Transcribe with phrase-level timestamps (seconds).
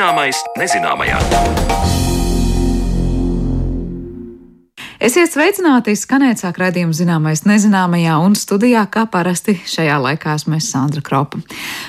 [0.00, 1.99] Zināmais nezināmajā.
[5.00, 5.94] Esiet sveicināti!
[5.96, 11.40] Skanēt sāk redzējumu zināmais nezināmajā un studijā, kā parasti šajā laikā esmu es Sandra Kropa.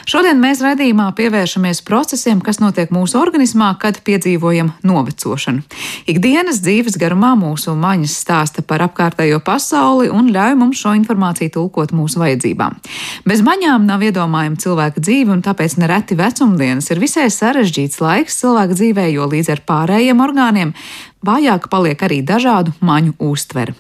[0.08, 5.66] Šodien mēs redzījumā pievēršamies procesiem, kas notiek mūsu organismā, kad piedzīvojam novecošanu.
[6.08, 11.92] Ikdienas dzīves garumā mūsu maņas stāsta par apkārtējo pasauli un ļauj mums šo informāciju tulkot
[11.92, 12.80] mūsu vajadzībām.
[13.28, 18.80] Bez maņām nav iedomājama cilvēka dzīve, un tāpēc nereti vecumdienas ir visai sarežģīts laiks cilvēka
[18.80, 20.78] dzīvē, jo līdz ar pārējiem orgāniem
[21.22, 23.76] Vājāka paliek arī dažādu maņu uztvere.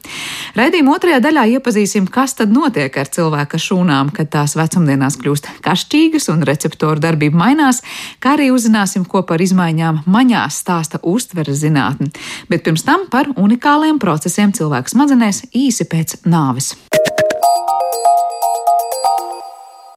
[0.53, 6.29] Raidījuma otrajā daļā iepazīsim, kas tad notiek ar cilvēka šūnām, kad tās vecumdienās kļūst kašķīgas
[6.33, 7.81] un receptoru darbība mainās,
[8.21, 12.11] kā arī uzzināsim, ko par izmaiņām maņās stāsta uztveres zinātne.
[12.51, 16.75] Bet pirms tam par unikāliem procesiem cilvēka smadzenēs īsi pēc nāves.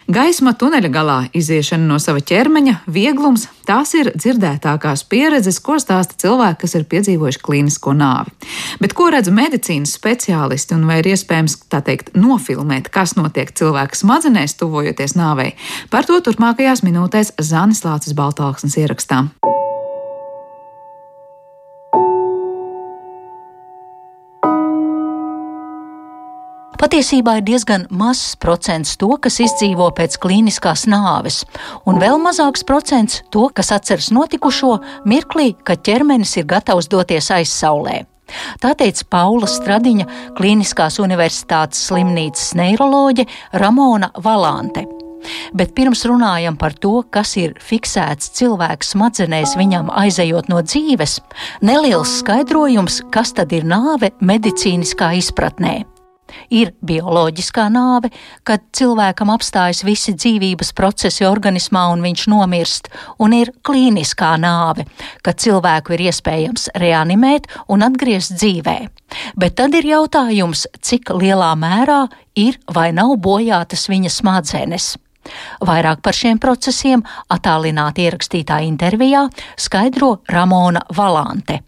[0.04, 6.58] Gaisma tuneļa galā, iziešana no sava ķermeņa, vieglums- tās ir dzirdētākās pieredzes, ko stāsta cilvēki,
[6.60, 8.28] kas ir piedzīvojuši klīnisko nāvi.
[8.80, 13.96] Bet ko redz medicīnas speciālisti un vai ir iespējams, tā teikt, nofilmēt, kas notiek cilvēka
[13.96, 15.54] smadzenēs, tuvojoties nāvei?
[15.88, 19.30] Par to turpmākajās minūtēs Zanis Lācis Baltāksnes ierakstā.
[26.84, 31.38] Patiesībā ir diezgan mazs procents to, kas izdzīvo pēc klīniskās nāves,
[31.88, 34.74] un vēl mazāks procents to, kas atceras notikušo
[35.08, 38.02] mirklī, kad ķermenis ir gatavs doties aizsaulē.
[38.60, 43.24] Tā teica Paula Stradiņa Kliniskās Universitātes slimnīcas neiroloģe
[43.64, 44.84] Ramona Valante.
[45.56, 51.16] Bet pirms runājam par to, kas ir fiksēts cilvēka smadzenēs viņam aizejot no dzīves,
[51.64, 55.78] neliels skaidrojums, kas tad ir nāve medicīniskā izpratnē.
[56.54, 58.10] Ir bioloģiskā nāve,
[58.48, 62.90] kad cilvēkam apstājas visi dzīvības procesi organismā un viņš nomirst,
[63.22, 64.86] un ir klīniskā nāve,
[65.22, 68.78] kad cilvēku ir iespējams reanimēt un atgriezt dzīvē.
[69.38, 72.04] Bet tad ir jautājums, cik lielā mērā
[72.40, 74.94] ir vai nav bojātas viņa smadzenes.
[75.64, 81.62] Vairāk par šiem procesiem attālināti ierakstītā intervijā skaidro Ramona Valante.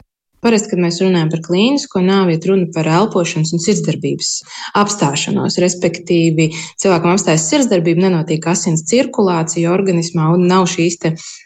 [0.45, 4.33] Parasti, kad mēs runājam par klīnisko nāvi, ir runa par elpošanas un sirdsdarbības
[4.77, 5.57] apstāšanos.
[5.63, 6.51] Respektīvi,
[6.83, 10.99] cilvēkam apstājas sirdsdarbība, nenotiek asins cirkulācija organismā un nav šīs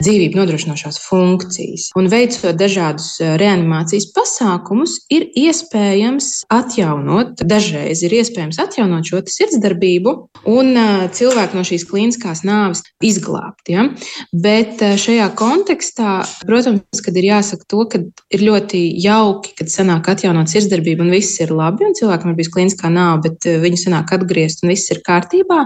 [0.02, 1.90] dzīvību nodrošinošās funkcijas.
[1.98, 10.16] Un veicot dažādus eh, reanimācijas pasākumus, ir iespējams atjaunot, dažreiz ir iespējams atjaunot šo sirdsdarbību
[10.50, 13.70] un eh, cilvēku no šīs klīniskās nāves izglābt.
[13.70, 13.86] Ja?
[14.34, 18.02] Bet eh, šajā kontekstā, protams, kad ir jāsaka to, ka
[18.34, 22.50] ir ļoti jauki, kad sanāk atjaunot sirdsdarbību un viss ir labi, un cilvēkam ir bijis
[22.54, 25.62] klīniskā nāve, bet eh, viņu sanāk atgriezt un viss ir kārtībā.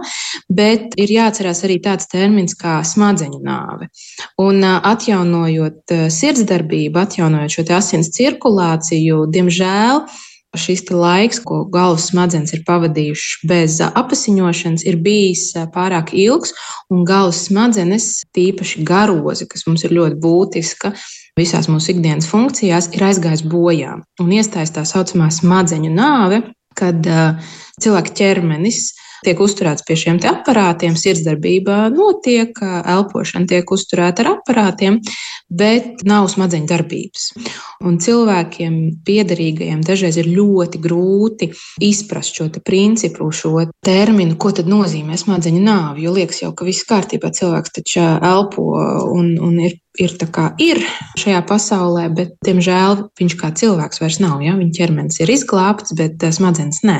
[0.48, 3.90] Bet ir jāatcerās arī tāds termins kā smadzeņu nāve.
[4.42, 10.04] Un eh, atjaunojot eh, sirdsdarbību, atjaunojot šo asins cirkulāciju, diemžēl
[10.54, 16.54] šis laiks, ko galvas smadzenes ir pavadījušas bez apziņošanas, ir bijis pārāk ilgs,
[16.94, 20.94] un galvas smadzenes, tīpaši garozi, kas mums ir ļoti būtiska,
[21.38, 26.42] visās mūsu ikdienas funkcijās ir aizgājis bojā un iestājas tā saucamā smadzeņu nāve,
[26.78, 28.92] kad uh, cilvēka ķermenis
[29.24, 34.98] tiek uzturēts pie šiem aparātiem, sirdsdarbība notiek, elpošana tiek uzturēta ar aparātiem,
[35.48, 37.26] bet nav smadzeņu darbības.
[37.84, 41.50] Un cilvēkiem, piederīgajiem, dažreiz ir ļoti grūti
[41.84, 46.04] izprast šo principu, šo terminu, ko tad nozīmē smadzeņu nāve.
[46.04, 48.68] Jo liekas jau, ka viss kārtībā, cilvēks taču elpo
[49.08, 50.80] un, un ir ir tā kā ir
[51.20, 54.42] šajā pasaulē, bet, diemžēl, viņš kā cilvēks vairs nav.
[54.42, 54.56] Ja?
[54.58, 56.98] Viņa ķermenis ir izglābts, bet uh, smadzenes nē.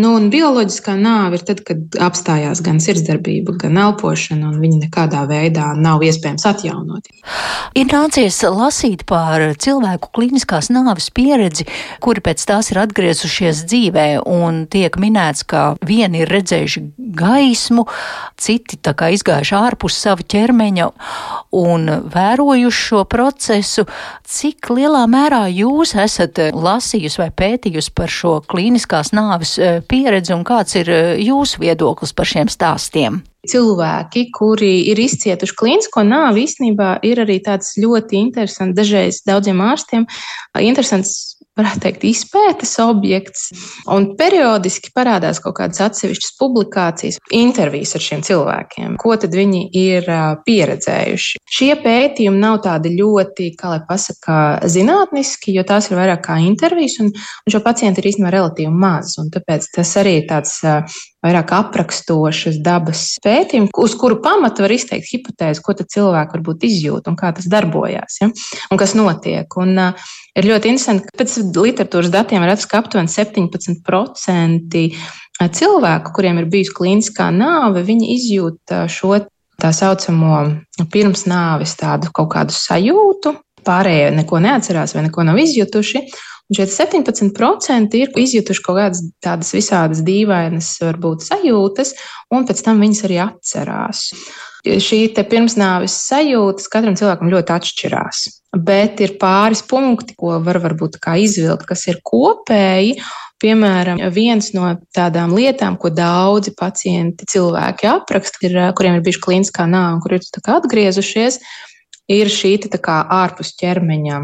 [0.00, 5.24] Nu, un bioloģiskā nāve ir tad, kad apstājās gan sirdsdarbība, gan elpošana, un viņa nekādā
[5.28, 7.10] veidā nav iespējams atjaunot.
[7.76, 11.68] Ir nācies lasīt par cilvēku klīniskās nāves pieredzi,
[12.04, 16.84] kuri pēc tās ir atgriezušies dzīvē, un tiek minēts, ka vieni ir redzējuši
[17.20, 17.84] gaismu,
[18.40, 20.88] citi tā kā izgājuši ārpus sava ķermeņa,
[21.54, 23.86] un vērojuši šo procesu,
[24.24, 30.34] cik lielā mērā jūs esat eh, lasījusi vai pētījusi par šo klīniskās nāves eh, pieredzi
[30.36, 33.22] un kāds ir eh, jūsu viedoklis par šiem stāstiem?
[33.44, 40.06] cilvēki, kuri ir izcietuši klīnisko nāvi, īstenībā ir arī tāds ļoti interesants, dažreiz daudziem ārstiem,
[40.64, 43.46] interesants varētu teikt, izpētes objekts.
[43.90, 50.08] Un periodiski parādās kaut kādas atsevišķas publikācijas, intervijas ar šiem cilvēkiem, ko tad viņi ir
[50.46, 51.42] pieredzējuši.
[51.54, 54.40] Šie pētījumi nav tādi ļoti, kā lai pasakā,
[54.70, 59.14] zinātniski, jo tās ir vairāk kā intervijas, un, un šo pacientu ir īstenībā relatīvi maz.
[59.34, 60.58] Tāpēc tas arī ir tāds
[61.24, 67.18] vairāk aprakstošas dabas pētījumi, uz kuru pamatu var izteikt hipotēzi, ko cilvēki varbūt izjūt un
[67.18, 68.30] kā tas darbojās ja?
[68.70, 69.48] un kas notiek.
[69.60, 74.84] Un, uh, ir ļoti interesanti, ka pēc literatūras datiem atrast, ka aptuveni 17%
[75.54, 79.16] cilvēku, kuriem ir bijusi klīniskā nāve, viņi izjūt šo
[79.60, 80.44] tā saucamo
[80.92, 83.34] pirms nāves tādu kaut kādu sajūtu,
[83.64, 86.04] pārējie neko neatcerās vai neko nav izjutuši.
[86.44, 91.94] Un šie 17% ir izjutuši kaut kādas tādas visādas dīvainas, varbūt sajūtas,
[92.36, 94.02] un pēc tam viņas arī atcerās.
[94.64, 98.20] Šī pirmsnāves sajūtas katram cilvēkam ļoti atšķirās,
[98.60, 102.98] bet ir pāris punkti, ko var varbūt kā izvilkt, kas ir kopēji.
[103.40, 109.66] Piemēram, viens no tādām lietām, ko daudzi pacienti cilvēki apraksta, ir, kuriem ir bijuši klīniskā
[109.68, 110.24] nāve un kur ir
[110.60, 111.40] atgriezušies,
[112.12, 114.22] ir šī ārpus ķermeņa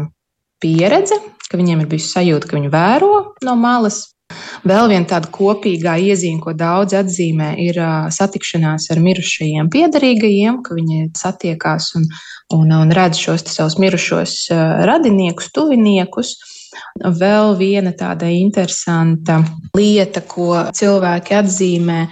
[0.61, 1.17] pieredze,
[1.49, 3.13] ka viņiem ir bijusi sajūta, ka viņi vēro
[3.45, 4.05] no malas.
[4.67, 7.79] Vēl viena tāda kopīgā iezīme, ko daudz atzīmē, ir
[8.15, 12.07] satikšanās ar mirušajiem piedarīgajiem, ka viņi satiekās un,
[12.55, 14.37] un, un redz šos savus mirušos
[14.87, 16.37] radiniekus, tuviniekus.
[17.01, 19.41] Vēl viena tāda interesanta
[19.75, 22.05] lieta, ko cilvēki atzīmē,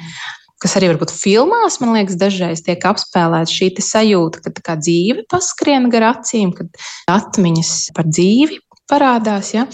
[0.60, 6.10] kas arī varbūt filmās, man liekas, dažreiz tiek apspēlēta šī sajūta, ka dzīve paskrien gar
[6.14, 6.72] acīm, kad
[7.12, 8.60] atmiņas par dzīvi
[8.90, 9.54] parādās.
[9.56, 9.66] Ja?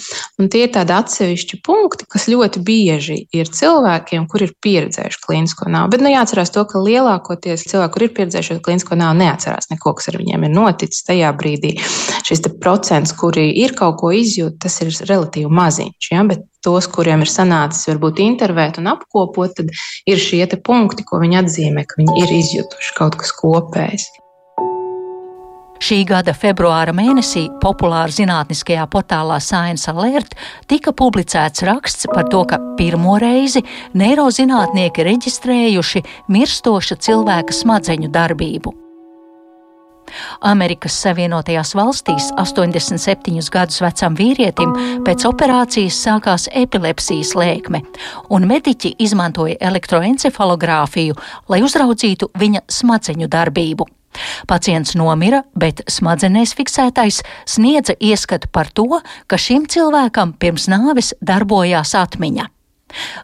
[0.42, 5.70] Un tie ir tādi atsevišķi punkti, kas ļoti bieži ir cilvēkiem, kur ir pieredzējuši klīnisko
[5.72, 5.96] nāvi.
[5.96, 10.12] Bet nu, jāatcerās to, ka lielākoties cilvēki, kur ir pieredzējuši klīnisko nāvi, neatcerās neko, kas
[10.12, 11.76] ar viņiem ir noticis tajā brīdī.
[12.26, 16.12] Šis procents, kuri ir kaut ko izjūt, tas ir relatīvi maziņš.
[16.12, 16.26] Ja?
[16.28, 19.72] Bet tos, kuriem ir sanācis varbūt intervēt un apkopot, tad
[20.10, 24.10] ir šie punkti, ko viņi atzīmē, ka viņi ir izjutuši kaut kas kopējs.
[25.84, 30.38] Šī gada februāra mēnesī populāra zinātniskajā portālā Science Alert
[30.72, 33.64] tika publicēts raksts par to, ka pirmo reizi
[34.00, 38.74] neirozinātnieki reģistrējuši mirstoša cilvēka smadzeņu darbību.
[40.46, 44.72] Amerikas Savienotajās valstīs 87 gadus vecam vīrietim
[45.06, 47.82] pēc operācijas sākās epilepsijas lēkme,
[48.30, 51.18] un mediķi izmantoja elektroencefalogrāfiju,
[51.50, 53.90] lai uzraudzītu viņa smadzeņu darbību.
[54.48, 61.96] Pacients nomira, bet smadzenēs fiksētais sniedza ieskatu par to, ka šim cilvēkam pirms nāves darbojās
[61.98, 62.50] atmiņa.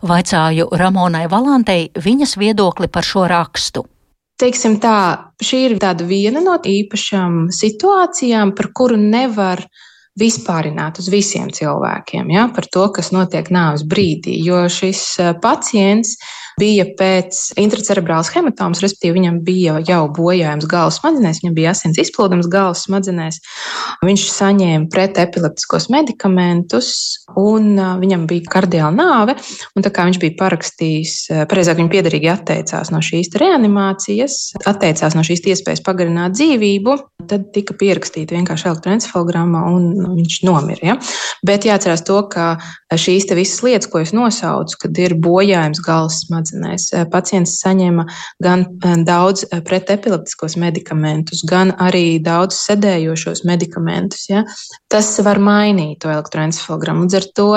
[0.07, 3.85] Vaicāju Ramonai Valantei viņas viedokli par šo rakstu.
[4.41, 5.77] Teiksim tā, šī ir
[6.09, 9.61] viena no īpašām situācijām, par kuru nevar
[10.17, 14.39] vispārināt uz visiem cilvēkiem, ja, par to, kas notiek nāves brīdī.
[14.43, 16.17] Jo šis eh, pacients
[16.61, 22.49] bija pēc intracerebrālas hematomas, respektīvi viņam bija jau bojājums galvas smadzenēs, viņam bija asins izplūdums
[22.51, 23.41] galvas smadzenēs.
[24.05, 26.91] Viņš saņēma pretepileptiskos medikamentus,
[27.39, 29.37] un viņam bija kardiāla nāve.
[29.81, 31.15] Tā kā viņš bija parakstījis,
[31.49, 34.37] pareizāk viņa piedarīgi atteicās no šīs reanimācijas,
[34.69, 36.97] atteicās no šīs iespējas pagarināt dzīvību,
[37.31, 40.93] tad tika pierakstīta vienkārši elektroencefalogramma un viņš nomira.
[40.93, 40.97] Ja?
[41.45, 42.53] Bet jāatcerās to, ka
[42.99, 46.89] šīs visas lietas, ko es nosaucu, kad ir bojājums galvas smadzenēs.
[46.93, 48.05] Eh, pacients saņēma
[48.43, 54.27] gan eh, daudz eh, pretepileptiskos medikamentus, gan arī daudz sedējošos medikamentus.
[54.31, 54.43] Ja?
[54.91, 57.07] Tas var mainīt to elektroencefalogramu.
[57.07, 57.49] Līdz ar to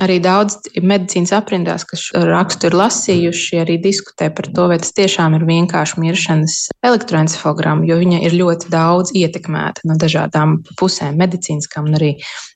[0.00, 5.34] Arī daudz medicīnas aprindās, kas rakstu ir lasījuši, arī diskutē par to, vai tas tiešām
[5.36, 11.98] ir vienkārši miršanas elektroencefalogramma, jo viņa ir ļoti daudz ietekmēta no dažādām pusēm, medicīniskām un
[11.98, 12.10] arī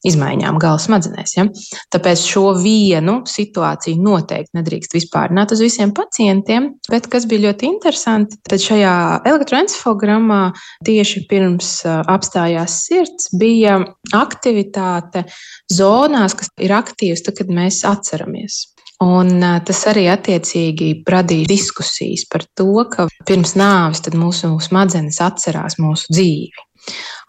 [0.08, 1.36] izmaiņām galvas smadzenēs.
[1.36, 1.46] Ja?
[1.92, 8.40] Tāpēc šo vienu situāciju noteikti nedrīkst vispārināt uz visiem pacientiem, bet kas bija ļoti interesanti,
[8.48, 8.94] tad šajā
[9.28, 10.40] elektroencefalogrammā
[10.86, 13.78] tieši pirms apstājās sirds bija
[14.16, 15.26] aktivitāte
[15.72, 18.60] zonās, kas ir aktīvas kad mēs atceramies.
[19.04, 26.14] Un tas arī attiecīgi radīja diskusijas par to, ka pirms nāves mūsu smadzenes atcerās mūsu
[26.14, 26.64] dzīvi.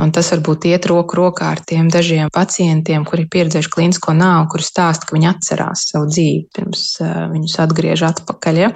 [0.03, 4.49] Un tas varbūt iet roku rokā ar tiem dažiem pacientiem, kuri ir pieredzējuši klīnisko nāvu,
[4.51, 8.59] kuri stāsta, ka viņi atcerās savu dzīvi pirms uh, viņus atgriež atpakaļ.
[8.59, 8.69] Ja?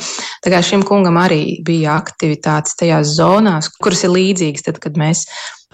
[0.45, 5.25] Tā kā šim kungam arī bija aktivitātes tajās zonās, kuras ir līdzīgas tad, kad mēs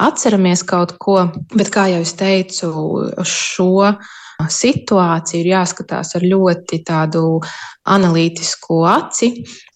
[0.02, 1.20] atceramies kaut ko.
[1.54, 2.74] Bet, kā jau es teicu,
[3.22, 3.94] šo
[4.42, 7.40] situāciju ir jāskatās ar ļoti tādu
[7.92, 9.32] analītisku aci,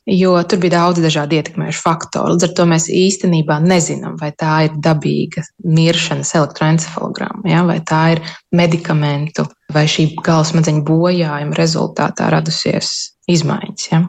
[0.10, 2.34] jo tur bija daudz dažādu ietekmējušu faktoru.
[2.34, 8.04] Līdz ar to mēs īstenībā nezinām, vai tā ir dabīga miršanas elektroencefalogramma, ja, vai tā
[8.16, 8.24] ir
[8.56, 13.92] medikamentu vai šī galvasmadzeņu bojājuma rezultātā radusies izmaiņas.
[13.92, 14.06] Ja.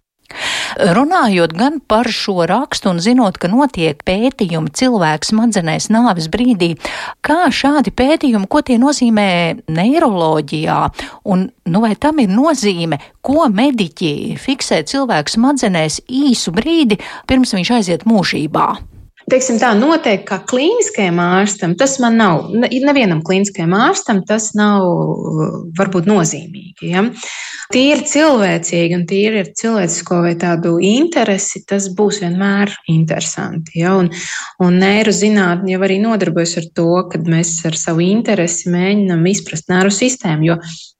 [0.80, 6.74] Runājot gan par šo rakstu un zinot, ka notiek pētījumi cilvēks smadzenēs nāves brīdī,
[7.26, 9.30] kā šādi pētījumi, ko tie nozīmē
[9.70, 10.78] neiroloģijā,
[11.32, 17.74] un nu, vai tam ir nozīme, ko mediķi fiksē cilvēku smadzenēs īsu brīdi, pirms viņš
[17.80, 18.89] aiziet mūžībā?
[19.30, 24.84] Teiksim, tā noteikti kā klīniskajam ārstam, tas man nav, nevienam klīniskajam ārstam tas nav
[25.78, 26.90] varbūt nozīmīgi.
[26.90, 27.06] Ja?
[27.70, 33.80] tīri cilvēcīgi un tīri ar cilvēcisko vai tādu interesi, tas būs vienmēr interesanti.
[33.84, 33.94] Ja?
[34.00, 34.10] Un,
[34.62, 39.94] un neirozinātne jau arī nodarbojas ar to, kad mēs ar savu interesi mēģinam izprast nervu
[39.94, 40.50] sistēmu.
[40.50, 40.58] Jo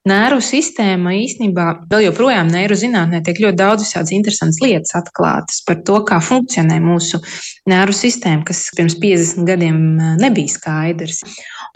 [0.08, 5.98] Nervu sistēma īstenībā vēl joprojām neirozinātnē tiek ļoti daudz visādas interesantas lietas atklātas par to,
[6.08, 7.20] kā funkcionē mūsu
[7.68, 9.82] nervu sistēma, kas pirms 50 gadiem
[10.22, 11.20] nebija skaidrs.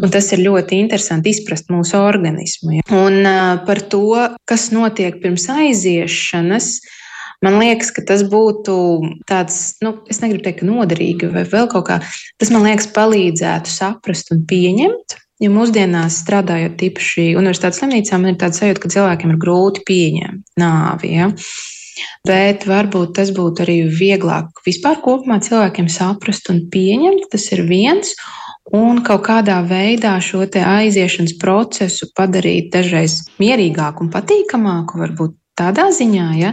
[0.00, 2.80] Un tas ir ļoti interesanti izprast mūsu organismu.
[2.96, 3.28] Un
[3.68, 4.06] par to,
[4.48, 6.78] kas notiek pirms aiziešanas,
[7.44, 8.74] Man liekas, ka tas būtu
[9.28, 11.98] tāds, nu, es negribu teikt, noderīgi vai vēl kaut kā.
[12.40, 15.18] Tas man liekas, palīdzētu saprast un pieņemt.
[15.42, 20.60] Jo mūsdienās, strādājot tieši universitātes slimnīcā, man ir tāds sajūta, ka cilvēkiem ir grūti pieņemt
[20.62, 21.10] nāvi.
[21.16, 21.30] Ja?
[22.26, 27.28] Bet varbūt tas būtu arī vieglāk vispār kopumā cilvēkiem saprast un pieņemt.
[27.34, 28.14] Tas ir viens
[28.74, 36.28] un kaut kādā veidā šo aiziešanas procesu padarīt dažreiz mierīgāku un patīkamāku, varbūt tādā ziņā,
[36.38, 36.52] ja,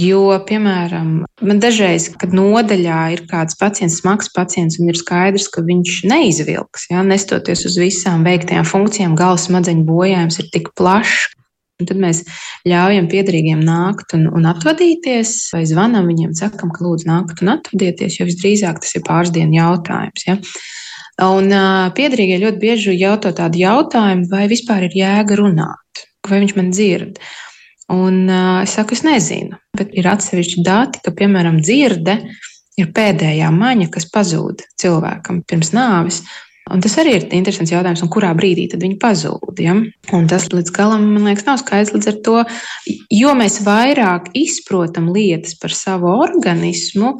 [0.00, 1.10] jo, piemēram,
[1.46, 6.88] man dažreiz, kad nodaļā ir kāds pacients, smags pacients, un ir skaidrs, ka viņš neizvilks,
[6.92, 11.32] ja, nestoties uz visām veiktajām funkcijām, galvas smadzeņu bojājums ir tik plašs.
[11.76, 12.22] Tad mēs
[12.64, 18.16] ļaujam piedarīgiem nākt un, un atvadīties, vai zvanam viņiem, sakam, ka lūdzu nākt un atvadieties,
[18.16, 20.24] jo visdrīzāk tas ir pāris dienu jautājums.
[20.24, 20.38] Ja.
[21.26, 26.56] Un uh, piedarīgie ļoti bieži jautā tādu jautājumu, vai vispār ir jēga runāt, vai viņš
[26.56, 27.20] man dzird.
[27.92, 32.18] Un uh, es saku, es nezinu, bet ir atsevišķi dati, ka, piemēram, dzirde
[32.76, 36.24] ir pēdējā maņa, kas pazūd cilvēkam pirms nāves.
[36.66, 39.60] Un tas arī ir interesants jautājums, kurā brīdī tad viņi pazūd.
[39.62, 39.76] Ja?
[40.18, 41.92] Un tas līdz galam, man liekas, nav skaidrs.
[41.94, 42.40] Līdz ar to,
[43.14, 47.14] jo mēs vairāk izprotam lietas par savu organismu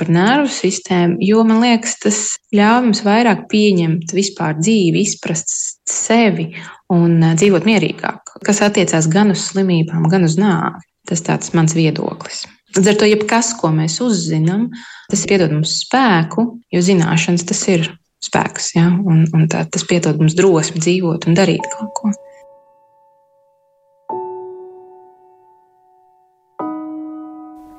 [0.00, 2.22] par nervu sistēmu, jo man liekas, tas
[2.56, 5.52] ļauj mums vairāk pieņemt vispār dzīvi, izprast
[5.86, 6.48] sevi
[6.92, 10.84] un dzīvot mierīgāk, kas attiecās gan uz slimībām, gan uz nāvi.
[11.06, 12.42] Tas tāds mans viedoklis.
[12.76, 14.66] Līdz ar to, jebkas, ko mēs uzzinām,
[15.08, 17.86] tas iedod mums spēku, jo zināšanas tas ir
[18.26, 18.72] spēks.
[18.76, 18.90] Ja?
[18.90, 22.12] Un, un tā, tas piedod mums drosmi dzīvot un darīt kaut ko.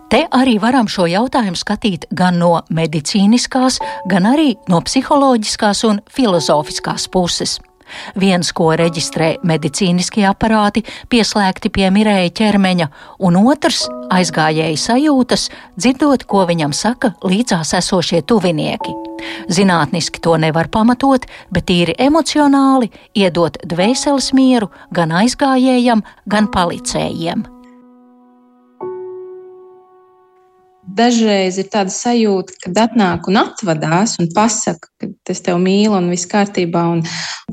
[0.07, 7.09] Te arī varam šo jautājumu skatīt gan no medicīniskās, gan arī no psiholoģiskās un filozofiskās
[7.11, 7.57] puses.
[8.15, 12.87] Viens, ko reģistrē medicīniskie aparāti, pieslēgti pie mirēja ķermeņa,
[13.19, 18.93] un otrs- aizgājēji sajūtas, dzirdot, ko viņam saka līdzās esošie tuvinieki.
[19.49, 27.56] Zinātniski to nevar pamatot, bet tīri emocionāli iedot dvēseles mieru gan aizgājējam, gan palicējiem.
[30.97, 36.09] Dažreiz ir tāda sajūta, kad atnāk un atvadās un pasaka, ka es tevi mīlu un
[36.11, 37.03] viss kārtībā un,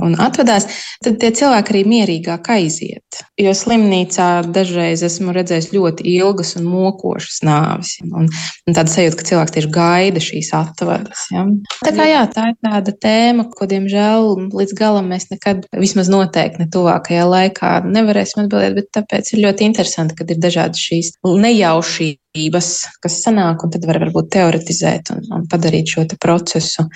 [0.02, 0.66] un atvadās,
[1.04, 3.20] tad tie cilvēki arī mierīgāk aiziet.
[3.40, 7.94] Jo slimnīcā dažreiz esmu redzējis ļoti ilgas un mokošas nāvis.
[8.08, 11.26] Un, un tāda sajūta, ka cilvēks tieši gaida šīs atvadas.
[11.34, 11.44] Ja?
[11.84, 16.64] Tā kā jā, tā ir tāda tēma, ko, diemžēl, līdz galam mēs nekad, vismaz noteikti
[16.64, 22.23] ne tuvākajā laikā, nevarēsim atbildēt, bet tāpēc ir ļoti interesanti, kad ir dažādas šīs nejaušības
[22.34, 26.88] kas sanāk, un tad var varbūt teoretizēt un, un padarīt šo procesu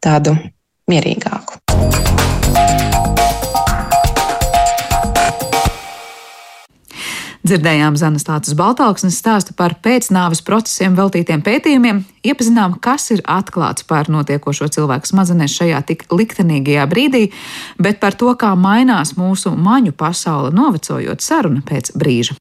[0.00, 0.32] tādu
[0.88, 1.60] mierīgāku.
[7.46, 14.08] Dzirdējām Zanas Tātas Baltāksnes stāstu par pēcnāves procesiem veltītiem pētījumiem, iepazinām, kas ir atklāts par
[14.10, 17.22] notiekošo cilvēku smadzenēs šajā tik liktenīgajā brīdī,
[17.78, 22.40] bet par to, kā mainās mūsu maņu pasaule novecojot saruna pēc brīža.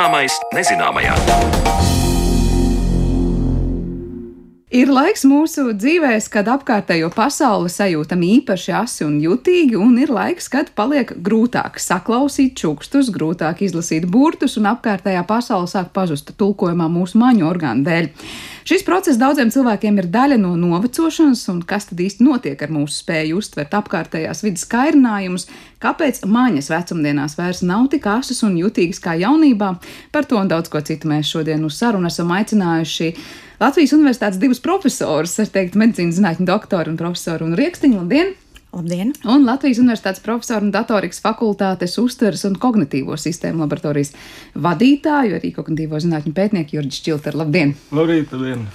[0.00, 1.12] Zināmais nezināmajā.
[4.72, 10.48] Ir laiks mūsu dzīvēs, kad apkārtējo pasauli sajūtam īpaši asi un jutīgi, un ir laiks,
[10.48, 17.20] kad paliek grūtāk saklausīt čukstus, grūtāk izlasīt burtus, un apkārtējā pasaule sāk pazust tulkojumā mūsu
[17.20, 18.08] maņu orgānu dēļ.
[18.70, 23.00] Šis process daudziem cilvēkiem ir daļa no novecošanas, un kas tad īsti notiek ar mūsu
[23.00, 25.48] spēju uztvert apkārtējās vidas kairinājumus,
[25.82, 29.72] kāpēc mājas vecumdienās vairs nav tik asas un jutīgas kā jaunībā.
[30.14, 33.10] Par to un daudz ko citu mēs šodien uz sarunu esam aicinājuši.
[33.58, 38.04] Latvijas Universitātes divus profesorus, es teiktu, medicīnas zinātņu doktoru un profesoru un Riekstiņu.
[38.04, 38.30] Labdien!
[38.70, 39.10] Labdien!
[39.26, 44.12] Un Latvijas Universitātes profesoru un datorikas fakultātes uztveres un kognitīvo sistēmu laboratorijas
[44.54, 47.42] vadītāju, arī kognitīvo zinātņu pētnieku Jurģis Čilteru.
[47.42, 47.74] Labdien!
[47.90, 48.30] Labrīt!
[48.30, 48.68] labdien.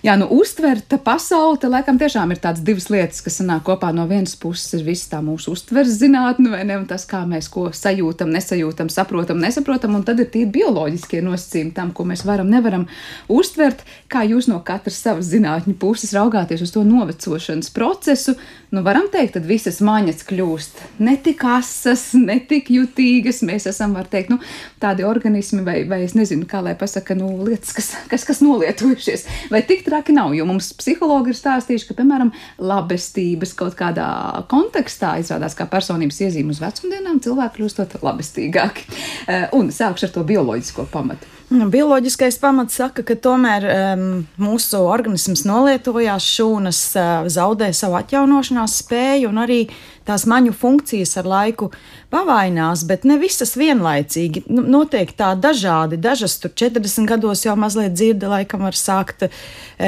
[0.00, 3.90] Jā, nu, uztverta pasaule, te laikam tiešām ir tādas divas lietas, kas sanāk kopā.
[3.92, 7.50] No vienas puses ir viss tā mūsu uztveres zinātne, vai ne, un tas, kā mēs
[7.52, 12.48] ko sajūtam, nesajūtam, saprotam, nesaprotam, un tad ir tie bioloģiskie nosacījumi tam, ko mēs varam,
[12.48, 12.86] nevaram
[13.28, 18.38] uztvert, kā jūs no katras savas zinātņu puses raugāties uz to novecošanas procesu.
[18.72, 23.42] Nu, varam teikt, tad visas maņas kļūst ne tik asas, ne tik jutīgas.
[23.44, 24.40] Mēs esam, var teikt, nu,
[24.80, 29.26] tādi organismi, vai, vai es nezinu, kā lai pasaka, nu, lietas, kas, kas, kas nolietojušies,
[29.52, 30.34] vai tik traki nav.
[30.38, 32.30] Jo mums psihologi ir stāstījuši, ka, piemēram,
[32.62, 34.06] labestības kaut kādā
[34.50, 38.88] kontekstā izrādās kā personības iezīme uz vecumdienām, cilvēki kļūstot labestīgāki.
[39.26, 41.28] Eh, un sākšu ar to bioloģisko pamatu.
[41.50, 44.02] Nu, bioloģiskais pamats saka, ka tomēr um,
[44.38, 49.64] mūsu organisms nolietojās, šūnas uh, zaudē savu atjaunošanās spēju un arī
[50.10, 51.70] tās maņu funkcijas ar laiku
[52.10, 54.44] pavainās, bet ne visas vienlaicīgi.
[54.50, 56.00] Nu, notiek tā dažādi.
[56.00, 59.30] Dažas tur 40 gados jau mazliet dzirde, laikam var sākt e,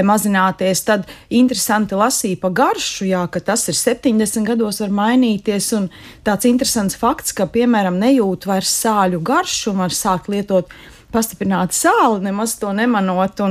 [0.07, 0.85] mazināties.
[0.87, 5.73] Tad interesanti lasīja pa garšu, jā, ka tas ir 70 gados var mainīties.
[5.79, 5.91] Un
[6.27, 10.71] tāds interesants fakts, ka, piemēram, nejūt vairs sāļu garšu un var sākt lietot
[11.13, 13.43] pastiprināt sāli, nemaz to nemanot.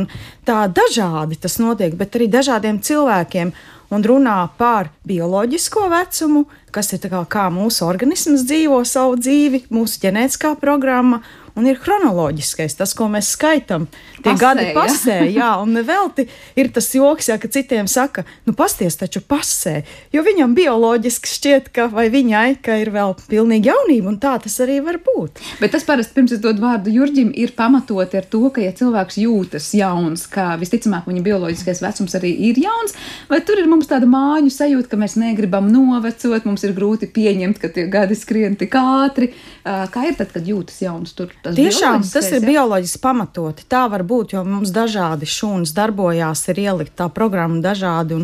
[0.47, 3.53] Tā dažādi tas notiek, bet arī dažādiem cilvēkiem.
[3.91, 9.99] Un runā par bioloģisko vecumu, kas ir kā, kā mūsu organisms dzīvo savu dzīvi, mūsu
[10.05, 11.19] ģenētiskā programma,
[11.57, 13.87] un ir chronoloģiskais, tas, ko mēs skaitām.
[14.21, 16.27] Tie pasē, gadi pasē, jā, jā un nevelti
[16.59, 19.81] ir tas joks, jā, ka citiem saka, nu pasties taču pasē,
[20.13, 24.57] jo viņam bioloģiski šķiet, ka vai viņai, ka ir vēl pilnīgi jaunība, un tā tas
[24.63, 25.41] arī var būt.
[25.61, 29.19] Bet tas parasti, pirms es dodu vārdu Jurģim, ir pamatoti ar to, ka, ja cilvēks
[29.23, 32.95] jūtas jauns, ka visticamāk viņa bioloģiskais vecums arī ir jauns,
[33.31, 37.59] vai tur ir mums tāda māju sajūta, ka mēs negribam novecot, mums ir grūti pieņemt,
[37.61, 39.31] ka tie gadi skrien tik ātri.
[39.63, 41.13] Kā ir tad, kad jūtas jauns?
[41.17, 43.67] Tur tas Tiešām tas ir bioloģiski pamatoti.
[43.69, 48.23] Tā var būt, jo mums dažādi šūnas darbojās, ir ielikt tā programma dažādi.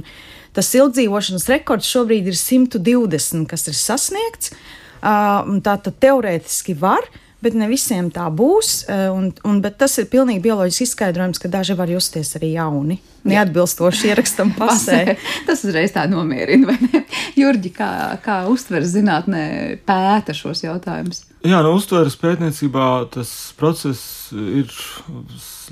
[0.58, 4.54] Tas ilgdzīvošanas rekords šobrīd ir 120, kas ir sasniegts.
[5.02, 7.06] Tā tad teorētiski var,
[7.46, 8.88] bet ne visiem tā būs.
[9.13, 12.98] Un, un, tas ir pilnīgi bioloģiski izskaidrojams, ka daži var justies arī jauni.
[13.28, 15.18] Neatbilstoši ierakstam pasē.
[15.46, 16.74] tas uzreiz tā nomierina.
[17.42, 17.92] Jurģi, kā,
[18.26, 19.44] kā uztver zinātnē,
[19.86, 21.27] pēta šos jautājumus?
[21.45, 24.71] Jā, no uztveres pētniecībā tas process ir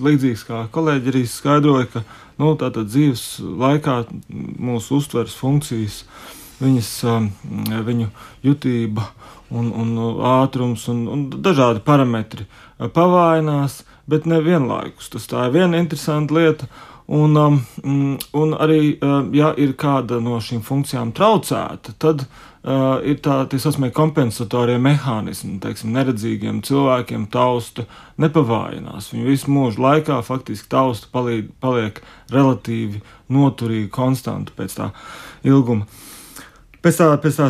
[0.05, 2.03] līdzīgs, kā kolēģi arī skaidroja, ka
[2.37, 3.95] nu, dzīves laikā
[4.61, 6.03] mūsu uztveres funkcijas,
[6.61, 7.31] viņas, um,
[7.89, 8.11] viņu
[8.45, 9.09] jutība
[9.49, 9.97] un, un
[10.35, 12.45] ātrums un, un dažādi parametri
[12.77, 15.09] pavājinās, bet ne vienlaikus.
[15.17, 16.69] Tas tā ir viena interesanta lieta.
[17.05, 17.57] Un, um,
[18.37, 23.91] un arī, um, ja ir kāda no šīm funkcijām traucēta, tad uh, ir tādi tā
[23.93, 25.59] kompensatorie mehānismi.
[25.61, 27.85] Teiksim, neredzīgiem cilvēkiem tausta
[28.21, 29.11] nepavājinās.
[29.13, 32.01] Viņu visu mūžu laikā faktiski tausta paliek, paliek
[32.33, 34.89] relatīvi noturīga, konstanta pēc tā
[35.45, 35.85] ilguma.
[35.85, 36.04] Uh,
[36.85, 37.47] pēc tā, pēc tā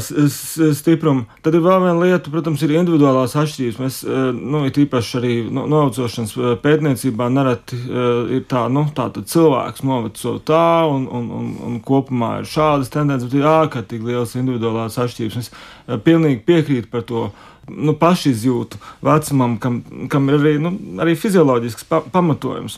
[0.78, 1.26] stipruma.
[1.44, 3.80] Tad ir vēl viena lieta, protams, ir individuālās atšķirības.
[3.82, 8.86] Mēs, eh, nu, it īpaši arī no, novecošanas eh, pētniecībā nereti uh, ir tā, nu,
[8.96, 14.12] tā cilvēks noveco tā, un, un, un, un kopumā ir šādas tendences, bet ir ārkārtīgi
[14.12, 15.50] lielas individuālās atšķirības.
[15.50, 17.28] Es pilnīgi piekrītu par to.
[17.66, 19.80] Nu, pašizjūtu vecumam, kam,
[20.12, 20.70] kam ir arī, nu,
[21.02, 22.76] arī fizioloģisks pa, pamatojums.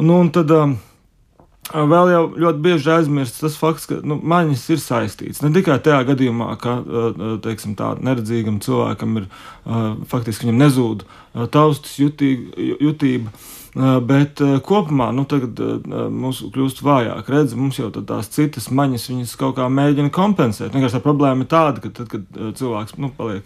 [0.00, 0.72] Nu, un tad, uh,
[1.68, 5.42] Vēl jau ļoti bieži aizmirst tas fakts, ka nu, maņas ir saistītas.
[5.44, 6.78] Ne tikai tajā gadījumā, ka
[7.44, 9.28] teiksim, neredzīgam cilvēkam ir
[10.08, 11.04] faktiski nezūd
[11.52, 13.34] taustas jutība
[13.76, 19.58] Bet kopumā nu, tagad mums kļūst vājāk redz, mums jau tās citas maņas, viņas kaut
[19.58, 20.72] kā mēģina kompensēt.
[20.72, 23.44] Vienkārši tā problēma ir tāda, ka tad, kad cilvēks nu, paliek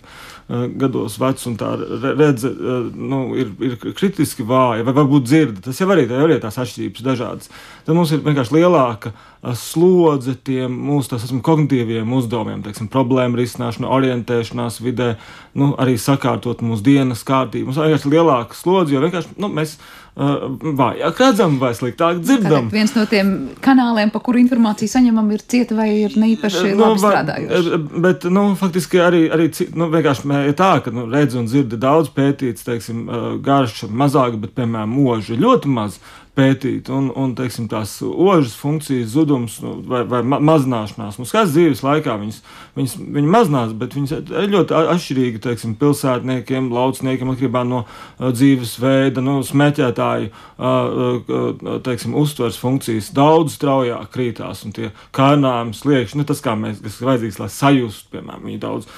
[0.79, 1.73] gados vecs un tā
[2.05, 2.53] redze
[2.95, 7.07] nu, ir, ir kritiski vāja, vai varbūt dzird, tas jau arī, jau arī tās atšķirības
[7.07, 7.53] dažādas.
[7.87, 9.15] Tad mums ir vienkārši lielāka
[9.59, 15.17] slodze tiem mūsu esam, kognitīviem uzdevumiem, teiksim, problēmu risināšana, orientēšanās vidē,
[15.59, 17.71] nu, arī sakārtot mūsu dienas kārtību.
[17.71, 22.67] Mums ir vienkārši lielāka slodze, jo vienkārši nu, mēs uh, vājāk redzam vai sliktāk dzirdam.
[22.69, 23.31] Tātad viens no tiem
[23.65, 27.79] kanāliem, pa kuru informāciju saņemam, ir cieta vai ir neīpaši nu, labi strādājoši.
[28.05, 32.13] Bet, nu, faktiski arī, arī nu, vienkārši ir tā, ka nu, redz un dzird daudz
[32.13, 33.07] pētīts, teiksim,
[33.45, 35.97] garša mazāk, bet, piemēram, mūža ļoti maz.
[36.37, 36.89] Pētīt.
[36.93, 41.19] Un, un teiksim, tās ožas funkcijas zudums nu, vai, vai ma mazināšanās.
[41.21, 42.41] Nu, Skats dzīves laikā viņas,
[42.79, 49.39] viņas, viņa mazinās, bet viņas ļoti atšķirīgi teiksim, pilsētniekiem, laucniekiem, atkarībā no uh, dzīvesveida, no
[49.47, 53.13] smēķētāju uh, uh, teiksim, uztveres funkcijas.
[53.17, 57.51] Daudz straujāk krītās un tie kārdinājumi sliekšņi, nu, tas, kā mēs, kas ir vajadzīgs, lai
[57.53, 58.89] sajustu, piemēram, viņi daudz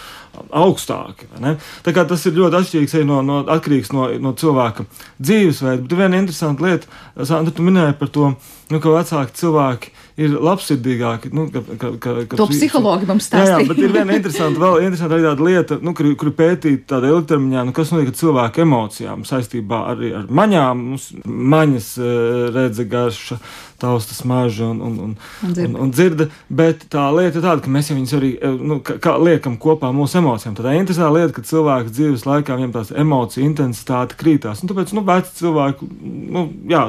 [0.55, 1.29] augstāki.
[1.35, 4.87] Tas ir ļoti atšķirīgs no, no, atkarīgs no, no cilvēka
[5.23, 5.83] dzīvesveida.
[5.85, 6.91] Bet viena interesanta lieta,
[7.29, 8.33] Sandra, tu minēji par to,
[8.71, 11.33] nu, ka vecāki cilvēki ir labsirdīgāki.
[11.35, 13.57] Nu, ka, ka, ka, ka to psihologi mums stāsta.
[13.57, 17.11] Jā, jā, bet ir viena interesanta, vēl interesanta tāda lieta, nu, kur, kur pētīt tādā
[17.15, 22.87] ilgtermiņā, nu, kas notiek ar cilvēku emocijām saistībā arī ar maņām, mums maņas eh, redze
[22.91, 23.41] garša,
[23.85, 27.73] taustas maža un, un, un, un, un, un dzirda, bet tā lieta ir tāda, ka
[27.73, 30.57] mēs jau viņus arī eh, nu, kā, kā liekam kopā mūsu emocijām.
[30.57, 34.63] Tad interesanta lieta, ka cilvēks dzīves laikā viņam tās emociju intensitāte krītās.
[34.63, 35.91] Un tāpēc, nu, veci cilvēki,
[36.35, 36.85] nu, jā,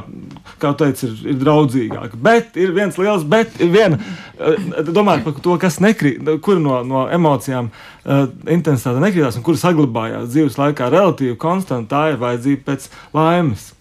[0.61, 2.21] kā teicu, ir, ir draudzīgāki.
[2.25, 3.99] Bet ir viens liels, bet ir viena,
[4.35, 9.59] eh, domājot par to, kas nekrīt, kur no, no emocijām uh, intensitāte nekrītās un kur
[9.59, 13.71] saglabājās dzīves laikā relatīvi konstanta, tā ir vajadzība pēc laimes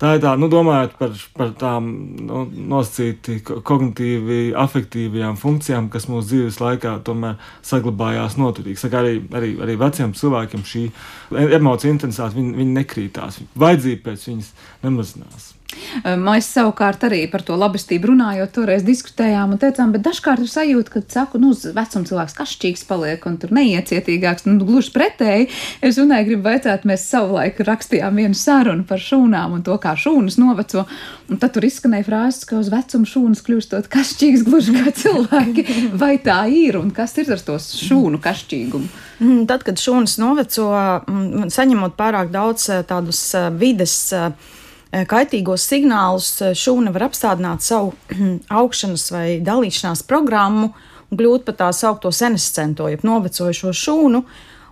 [0.00, 1.88] tā ir tā, nu, domājot par, par tām
[2.28, 8.80] nu, nosacīti kognitīvi, afektīvajām funkcijām, kas mūsu dzīves laikā tomēr saglabājās noturīgi.
[8.82, 10.86] Saka, arī, arī, arī veciem cilvēkiem šī
[11.60, 14.52] emociju intensitāte viņi, viņi nekrītās, vajadzība pēc viņas
[14.84, 15.55] nemazinās.
[16.06, 20.92] Mēs savukārt arī par to labestību runājot, toreiz diskutējām un teicām, bet dažkārt ir sajūta,
[20.92, 25.48] ka, saku, nu, vecuma cilvēks kašķīgs paliek un tur neiecietīgāks, nu, gluži pretēji.
[25.84, 30.38] Es runāju, gribu vaicāt, mēs savulaik rakstījām vienu sarunu par šūnām un to, kā šūnas
[30.40, 30.86] noveco,
[31.30, 35.66] un tad tur izskanēja frāzes, ka uz vecumu šūnas kļūstot kašķīgs gluži kā cilvēki.
[36.02, 38.92] Vai tā ir un kas ir ar to šūnu kašķīgumu?
[39.16, 40.68] Mm, tad, kad šūnas noveco,
[41.08, 44.32] mm, saņemot pārāk daudz tādus vides Eh,
[44.92, 47.94] kaitīgos signālus eh, šūna var apstādināt savu
[48.60, 50.72] augšanas vai dalīšanās programmu
[51.10, 54.22] un kļūt par tā saucamo senescento, jeb novecojušo šūnu.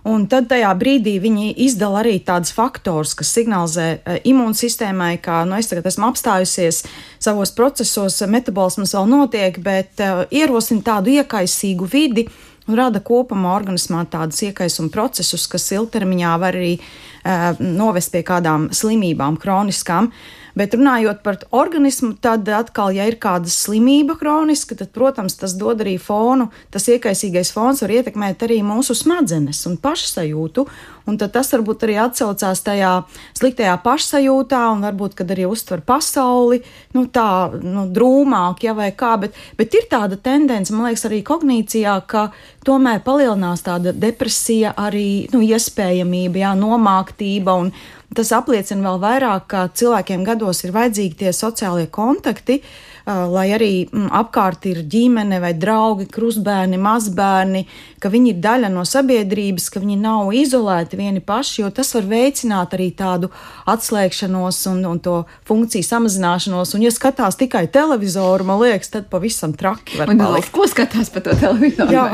[0.05, 5.55] Un tad tajā brīdī viņi izdala arī tādus faktorus, kas signalizē uh, imūnsistēmai, ka nu,
[5.57, 6.83] es tagad esmu apstājusies
[7.17, 13.53] savos procesos, metabolisms vēl notiek, bet uh, ierosina tādu iekaisīgu vidi, uh, un rada kopumā
[13.57, 20.11] organismā tādus iekaisuma procesus, kas ilgtermiņā var arī uh, novest pie kādām slimībām, kroniskām.
[20.55, 25.83] Bet runājot par organismu, tad atkal, ja ir kāda slimība kroniska, tad, protams, tas dod
[25.83, 26.47] arī fonu.
[26.71, 30.63] Tas iekaisīgais fons var ietekmēt arī mūsu smadzenes un pašsajūtu.
[31.05, 32.91] Un tas varbūt arī atcaucās tajā
[33.37, 36.61] sliktajā pašsajūtā, un varbūt arī uztver pasauli
[36.95, 39.13] nu, tā nu, drūmāk, ja vai kā.
[39.21, 42.29] Bet, bet ir tāda tendence, man liekas, arī kognīcijā, ka
[42.65, 47.59] tomēr palielinās tāda depresija, arī nu, iespējamība, jā, nomāktība.
[47.59, 47.75] Un,
[48.15, 52.61] Tas apliecina vēl vairāk, ka cilvēkiem gados ir vajadzīgi tie sociālie kontakti,
[53.05, 57.65] lai arī apkārt ir ģimene vai draugi, krustbērni, mazbērni,
[58.01, 62.07] ka viņi ir daļa no sabiedrības, ka viņi nav izolēti vieni paši, jo tas var
[62.09, 63.29] veicināt arī tādu
[63.69, 66.73] atslēgšanos un, un to funkciju samazināšanos.
[66.77, 70.49] Un, ja skatās tikai televizoru, man liekas, tad pavisam traki var būt.
[70.55, 71.91] Ko skatās pa to televizoru?
[71.93, 72.07] Jā,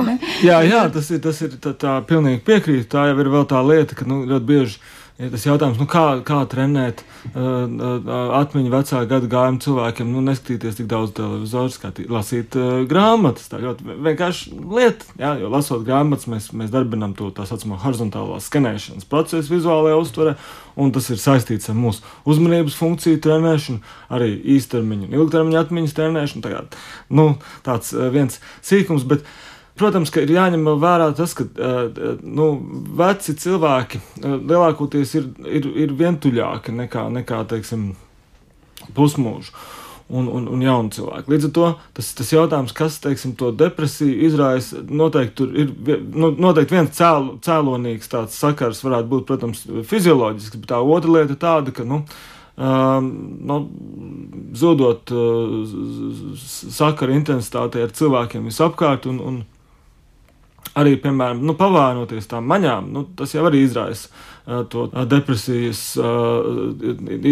[0.43, 2.89] jā, jā tas ir, tas ir tā, tā pilnīgi piekrīt.
[2.91, 4.81] Tā jau ir vēl tā lieta, ka nu, ļoti bieži
[5.21, 8.07] Ja tas jautājums, nu kā, kā trenēt uh, uh,
[8.39, 13.51] atmiņu vecā gada gājuma cilvēkiem, nu, neskatīties tik daudz televizoru, skatīt, lasīt uh, grāmatas.
[13.51, 18.39] Tā ļoti vienkārši lieta, jā, jo lasot grāmatas, mēs, mēs darbinām to tā saucamo horizontālā
[18.41, 20.33] skanēšanas procesu vizuālajā uztverē,
[20.81, 23.85] un tas ir saistīts ar mūsu uzmanības funkciju trenēšanu,
[24.17, 26.45] arī īstermiņa un ilgtermiņa atmiņas trenēšanu.
[26.49, 26.81] Tagad,
[27.13, 27.35] nu,
[27.67, 29.39] tāds uh, viens sīkums, bet uh,
[29.79, 31.45] Protams, ka ir jāņem vērā tas, ka
[32.21, 32.47] nu,
[32.99, 37.93] veci cilvēki lielākoties ir, ir, ir vientuļāki nekā, nekā teiksim,
[38.97, 39.55] pusmūžu.
[40.11, 41.31] Un, un, un jaunu cilvēku.
[41.31, 45.69] Līdz ar to tas, tas jautājums, kas teiksim, to depresiju izraisa, noteikti ir
[46.11, 51.31] nu, noteikti viens cēl, cēlonīgs tāds sakars, varētu būt, protams, fizioloģisks, bet tā otra lieta
[51.31, 52.01] ir tāda, ka nu,
[52.61, 53.55] Um, nu,
[54.53, 55.63] zudot uh,
[56.35, 59.37] sakaru intensitātei ar cilvēkiem visapkārt un, un,
[60.79, 65.83] arī, piemēram, nu, pavainoties tām maņām, nu, tas jau arī izraisa uh, to uh, depresijas
[65.99, 66.47] uh,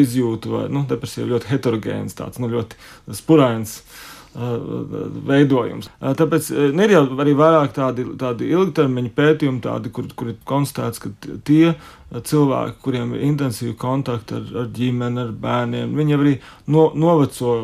[0.01, 2.79] izjūtu, vai nu, depresija ir ļoti heterogēns, tāds nu, ļoti
[3.17, 3.81] spurains.
[4.29, 4.85] Uh,
[5.25, 5.87] veidojums.
[5.97, 10.35] Uh, tāpēc uh, ir jau arī vairāk tādi, tādi ilgtermiņa pētījumi, tādi, kur, kur ir
[10.47, 11.71] konstatēts, ka tie
[12.13, 16.35] cilvēki, kuriem ir intensīvi kontakti ar, ar ģimeni, ar bērniem, viņi arī
[16.69, 17.55] no, noveco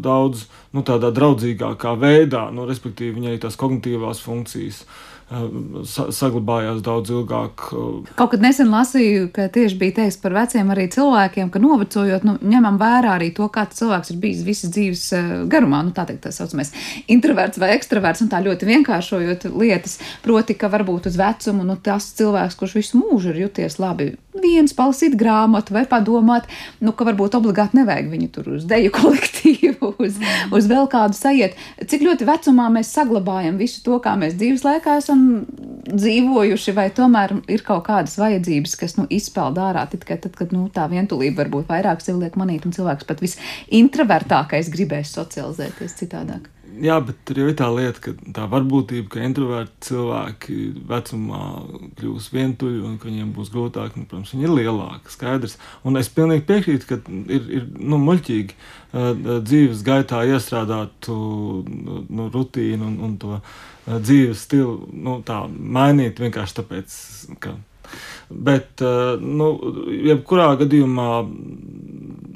[0.00, 4.96] daudz nu, tādā draudzīgākā veidā, nu, respektīvi, viņi arī tās kognitīvās funkcijas uh,
[5.28, 7.66] saglabājās daudz ilgāk.
[8.16, 12.38] Kaut kad nesen lasīju, ka tieši bija teikts par veciem arī cilvēkiem, ka novecojot, nu,
[12.40, 15.02] ņemam vērā arī to, kāds cilvēks ir bijis visas dzīves
[15.52, 16.72] garumā, nu tā teikt, tā saucamais
[17.12, 22.08] introverts vai ekstraverts, un tā ļoti vienkāršojot lietas, proti, ka varbūt uz vecumu, nu tas
[22.16, 26.48] cilvēks, kurš visu mūžu ir juties labi, viens palasīt grāmatu vai padomāt,
[26.80, 30.16] nu, ka varbūt obligāti nevajag viņu tur uz deju kolektīvu, uz,
[30.54, 31.58] uz vēl kādu sajiet.
[31.84, 35.46] Cik ļoti vecumā mēs saglabājam visu to, kā mēs dzīves laikā esam esam
[35.88, 40.68] dzīvojuši, vai tomēr ir kaut kādas vajadzības, kas nu, izpeld ārā tikai tad, kad nu,
[40.72, 46.48] tā vientulība varbūt vairāk sev liek manīt, un cilvēks pat visintrovertākais gribēs socializēties citādāk.
[46.78, 51.40] Jā, bet tur jau ir tā lieta, ka tā varbūtība, ka introverti cilvēki vecumā
[51.98, 55.56] kļūs vientuļi un ka viņiem būs grūtāk, nu, protams, viņi ir lielāki, skaidrs.
[55.88, 57.00] Un es pilnīgi piekrītu, ka
[57.34, 63.58] ir, ir nu, muļķīgi uh, dzīves gaitā iestrādāt uh, nu, rutīnu un, un to uh,
[63.96, 66.98] dzīves stilu nu, tā, mainīt vienkārši tāpēc,
[67.42, 67.56] ka.
[68.28, 68.82] Bet,
[69.24, 69.46] nu,
[70.04, 71.10] jebkurā gadījumā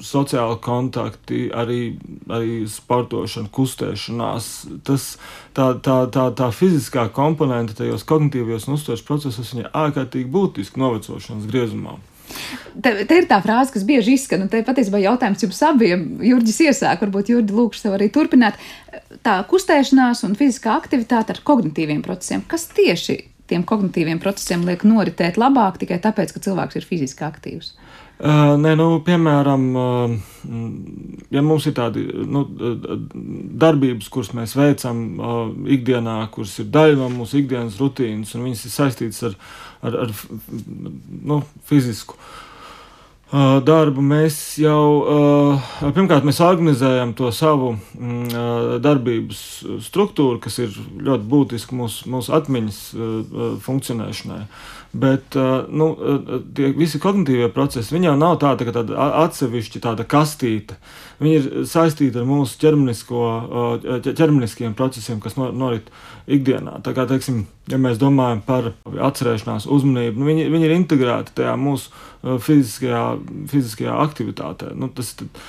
[0.03, 1.81] sociāli kontakti, arī,
[2.33, 4.49] arī sportošana, kustēšanās.
[4.87, 5.05] Tas,
[5.53, 11.47] tā, tā, tā, tā fiziskā komponente tajos kognitīvajos un uztveres procesos ir ārkārtīgi būtiska novecošanas
[11.51, 11.99] griezumā.
[12.73, 16.61] Te, te ir tā frāze, kas bieži izskan, un te patiesībā jautājums jums abiem, Jurģis
[16.67, 18.57] iesāk, varbūt Jurģi lūkšu tev arī turpināt.
[19.25, 23.19] Tā kustēšanās un fiziskā aktivitāte ar kognitīviem procesiem, kas tieši
[23.51, 27.73] tiem kognitīviem procesiem liek noritēt labāk tikai tāpēc, ka cilvēks ir fiziski aktīvs?
[27.73, 30.13] Uh, nē, nu, piemēram, uh,
[31.33, 32.45] ja mums ir tādi nu,
[33.63, 35.41] darbības, kuras mēs veicam uh,
[35.75, 39.37] ikdienā, kuras ir daļa no mūsu ikdienas rutīnas, un viņas ir saistītas ar,
[39.81, 40.15] ar, ar
[41.23, 42.19] nu, fizisku
[43.65, 48.27] darbu, mēs jau pirmkārt mēs organizējam to savu mm,
[48.83, 49.39] darbības
[49.87, 52.77] struktūru, kas ir ļoti būtiska mūsu, mūsu atmiņas
[53.65, 54.43] funkcionēšanai.
[54.93, 55.33] Bet
[55.73, 55.87] nu,
[56.53, 60.75] tie visi kognitīvie procesi, viņi jau nav tāda, tā tāda atsevišķa tāda kastīte.
[61.17, 65.89] Viņi ir saistīti ar mūsu ķermeniskiem procesiem, kas norit
[66.29, 66.77] ikdienā.
[66.85, 71.57] Tā kā, teiksim, ja mēs domājam par atcerēšanās uzmanību, nu, viņi, viņi ir integrēti tajā
[71.57, 71.89] mūsu
[72.45, 73.03] fiziskajā,
[73.49, 74.77] fiziskajā aktivitātē.
[74.77, 75.41] Nu, tas, tad,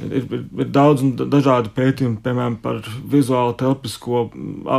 [0.00, 2.78] Ir, ir, ir daudz un dažādi pētījumi, piemēram, par
[3.10, 4.28] vizuālo telpisko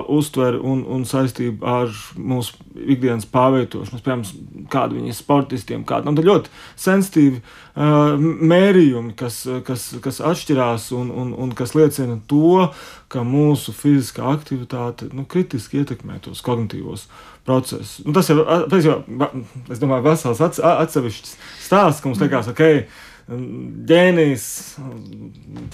[0.10, 6.26] uztveri un, un saistību ar mūsu ikdienas pārvietošanos, piemēram, kāda viņi ir sportistiem, kāda nu,
[6.26, 8.16] ļoti sensitīvi uh,
[8.54, 12.72] mērījumi, kas, kas, kas atšķirās un, un, un kas liecina to,
[13.12, 17.08] ka mūsu fiziskā aktivitāte nu, kritiski ietekmē tos kognitīvos
[17.46, 18.00] procesus.
[18.06, 18.42] Nu, tas ir,
[19.72, 22.64] es domāju, vesels atsevišķs stāsts, ka mums liekas, ok,
[23.30, 24.46] ģēnijs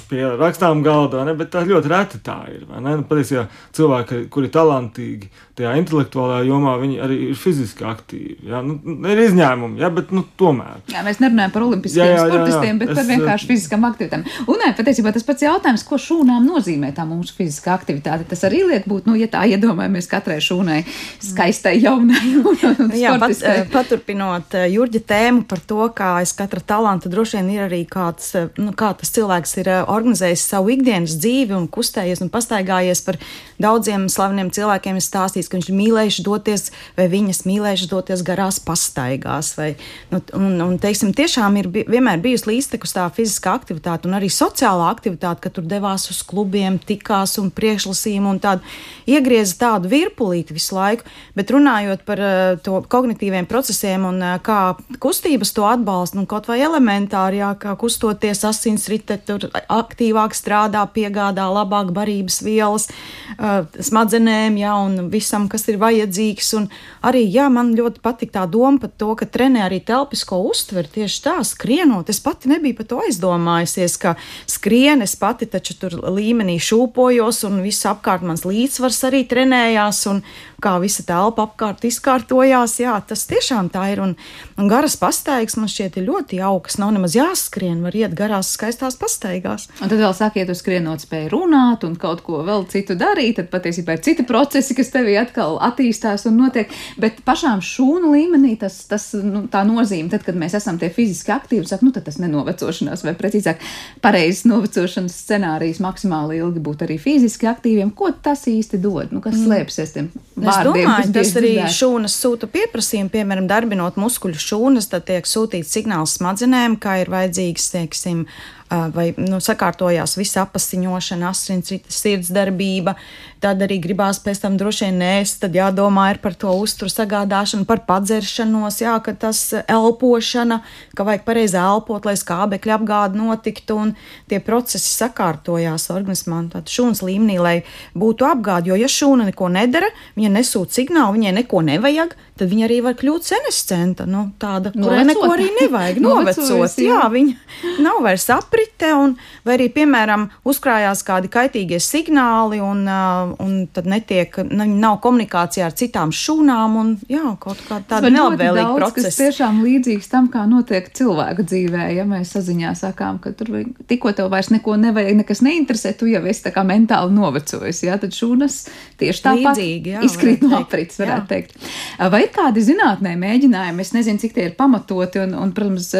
[0.09, 2.65] pie rakstām galda, ne, bet tā ļoti reti tā ir.
[2.67, 8.37] Nu, patiesībā cilvēki, kuri ir talantīgi tajā intelektuālajā jomā, viņi arī ir fiziski aktīvi.
[8.51, 8.61] Ja?
[8.65, 8.77] Nu,
[9.09, 9.89] ir izņēmumi, ja?
[9.93, 10.83] bet nu, tomēr.
[10.93, 12.79] Jā, mēs nerunājam par olimpiskiem jā, jā, jā, sportistiem, jā.
[12.81, 14.25] bet es, par vienkārši fiziskām aktivitātēm.
[14.45, 18.27] Un nē, patiesībā tas pats jautājums, ko šūnām nozīmē tā mūsu fiziskā aktivitāte.
[18.29, 20.83] Tas arī liek būt, nu, ja tā iedomājamies katrai šūnai
[21.25, 26.35] skaistai, jaunai un, un jā, pat, eh, paturpinot eh, Jurģa tēmu par to, kā aiz
[26.37, 30.75] katra talanta droši vien ir arī kāds, eh, nu, kā tas cilvēks ir organizējis savu
[30.75, 33.21] ikdienas dzīvi un kustējies un pastaigājies par
[33.61, 36.63] daudziem slaveniem cilvēkiem, stāstījis stāstījis, ka viņš ir mīlējis doties,
[36.97, 39.53] vai viņas mīlējuši doties garās pastaigās.
[39.57, 39.75] Vai,
[40.11, 44.89] nu, un, un, teiksim, tiešām ir vienmēr bijusi līdztekus tā fiziskā aktivitāte un arī sociālā
[44.91, 48.63] aktivitāte, ka tur devās uz klubiem, tikās un priekšlasījumu un tādu
[49.07, 51.07] iegrieza tādu virpulīti visu laiku.
[51.37, 56.59] Bet runājot par uh, to kognitīviem procesiem un kā kustības to atbalsta, nu, kaut vai
[56.63, 64.73] elementāri, jā, kā kustoties asinsrite, tur aktīvāk strādā, piegādā labāk barības vielas uh, smadzenēm, jā,
[64.87, 66.53] un visam, kas ir vajadzīgs.
[66.59, 66.67] Un
[67.05, 71.23] arī jā, man ļoti patīk tā doma par to, ka trenē arī telpisko uztveri tieši
[71.25, 72.09] tā, skrienot.
[72.13, 74.15] Es pati nebiju par to aizdomājusies, ka
[74.49, 80.23] skrien, es pati taču tur līmenī šūpojos, un viss apkārt mans līdzsvars arī trenējās, un
[80.63, 82.77] kā visa telpa apkārt izkārtojās.
[82.81, 84.01] Jā, tas tiešām tā ir.
[84.03, 84.15] Un,
[84.57, 86.79] un garas pastaigas man šķiet ļoti jaukas.
[86.81, 89.67] Nav nemaz jāskrien, var iet garās, skaistās pastaigās.
[89.81, 93.37] Un tad vēl sakiet, uz skrienot spēju runāt un kaut ko vēl citu darīt.
[93.37, 96.71] Tad patiesībā ir citi procesi, kas tevī atkal attīstās un notiek.
[97.01, 101.33] Bet pašām šūnu līmenī tas, tas nu, tā nozīme, tad, kad mēs esam tie fiziski
[101.35, 103.61] aktīvi, saka, nu, tad tas nenovecošanās, vai precīzāk,
[104.03, 107.91] pareizs novecošanas scenārijs maksimāli ilgi būt arī fiziski aktīviem.
[107.97, 109.13] Ko tas īsti dod?
[109.13, 109.45] Nu, kas mm.
[109.45, 110.51] slēpsies tiem vārdiem.
[110.51, 111.75] Es domāju, tas arī dzirdēt.
[111.77, 117.69] šūnas sūta pieprasījumu, piemēram, darbinot muskuļu šūnas, tad tiek sūtīts signāls smadzenēm, kā ir vajadzīgs,
[117.73, 118.25] teiksim,
[118.69, 122.97] vai nu, sakārtojās visa apasiņošana, asinsrites sirdsdarbība,
[123.43, 127.67] tad arī gribās pēc tam droši vien ēst, tad jādomā ir par to uzturu sagādāšanu,
[127.69, 130.59] par padzeršanos, jā, ka tas elpošana,
[130.97, 133.93] ka vajag pareizi elpot, lai skābekļa apgāde notiktu, un
[134.27, 137.55] tie procesi sakārtojās organismā, tad šūnas līmenī, lai
[137.95, 142.67] būtu apgāde, jo ja šūna neko nedara, viņa nesūta signālu, viņai neko nevajag, tad viņa
[142.67, 146.77] arī var kļūt senescenta, nu, tāda, kurai neko arī nevajag novecot.
[146.81, 148.27] jā, viņa nav vairs
[148.57, 149.15] aprite, un,
[149.45, 155.67] vai arī, piemēram, uzkrājās kādi kaitīgie signāli, un, uh, un tad netiek, nu, nav komunikācijā
[155.67, 159.09] ar citām šūnām, un jā, kaut kā tāda nelabvēlīga procesa.
[159.09, 163.53] Tas tiešām līdzīgs tam, kā notiek cilvēku dzīvē, ja mēs saziņā sakām, ka tur
[163.89, 167.97] tikko tev vairs neko nevajag, nekas neinteresē, tu jau esi tā kā mentāli novecojis, jā,
[168.01, 168.59] tad šūnas
[168.97, 171.29] tieši tāpat Līdzīgi, jā, izkrīt no aprits, varētu jā.
[171.29, 171.69] teikt.
[172.11, 175.91] Vai ir kādi zinātnē mēģinājumi, es nezinu, cik tie ir pamatoti un, un protams,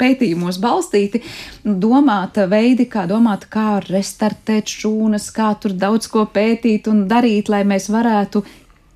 [0.00, 1.22] pētījumos balstīti,
[1.96, 7.64] domāt veidi, kā domāt, kā restartēt šūnas, kā tur daudz ko pētīt un darīt, lai
[7.64, 8.44] mēs varētu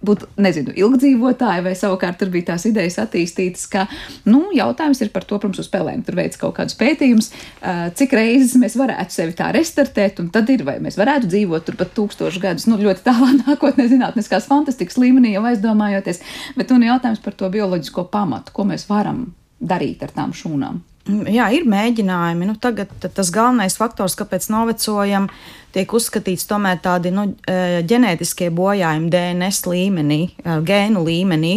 [0.00, 3.84] būt, nezinu, ilgdzīvotāji, vai savukārt tur bija tās idejas attīstītas, ka,
[4.28, 6.00] nu, jautājums ir par to, protams, uz spēlēm.
[6.06, 7.28] Tur veids kaut kādus pētījumus,
[8.00, 11.76] cik reizes mēs varētu sevi tā restartēt, un tad ir, vai mēs varētu dzīvot tur
[11.80, 16.24] pat tūkstošu gadus, nu, ļoti tālā nākotnē, zinātniskās fantastikas līmenī jau aizdomājoties,
[16.56, 19.26] bet un jautājums par to bioloģisko pamatu, ko mēs varam
[19.60, 20.80] darīt ar tām šūnām.
[21.08, 22.46] Jā, ir mēģinājumi.
[22.50, 25.30] Nu, tagad tas galvenais faktors, kāpēc novecojam,
[25.74, 31.54] tiek uzskatīts tomēr tādi nu, e, ģenētiskie bojājumi DNS līmenī, e, gēnu līmenī.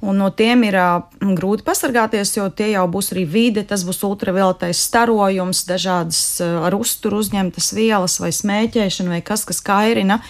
[0.00, 1.02] Un no tiem ir uh,
[1.36, 7.18] grūti pasargāties, jo tie jau būs arī vide, tas būs ultravioletais starojums, dažādas ar uzturu
[7.20, 10.22] uzņemtas vielas vai smēķēšana vai kas, kas kairina.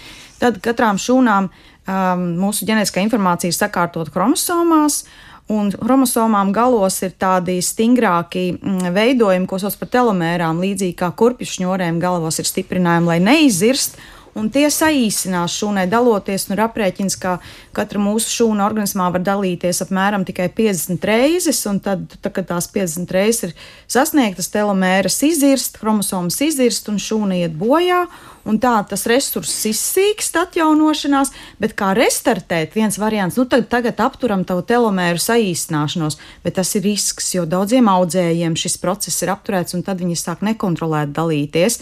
[0.43, 5.05] Tad katrām šūnām um, mūsu ģenētiskā informācija ir sakārtot chromosomās.
[5.51, 11.49] Un chromosomām galos ir tādi stingrāki mm, veidojumi, ko sauc par telomērām, līdzīgi kā kurpju
[11.57, 13.99] šņurēm galos ir stiprinājumi, lai neizirst.
[14.39, 17.33] Un tie saīsinās šūnai daloties, un ir aprēķins, ka
[17.75, 23.11] katra mūsu šūna organismā var dalīties apmēram tikai 50 reizes, tad, tad kad tās 50
[23.17, 23.57] reizes ir
[23.91, 28.05] sasniegtas, telomēras izirst, chromosomas izirst, un šūna iet bojā,
[28.49, 34.45] un tā tas resurss izsīkst atjaunošanās, bet kā restartēt, viens variants, nu tad tagad apturam
[34.49, 39.85] tavu telomēru saīsināšanos, bet tas ir risks, jo daudziem audzējiem šis process ir apturēts, un
[39.87, 41.81] tad viņi sāk nekontrolēt dalīties.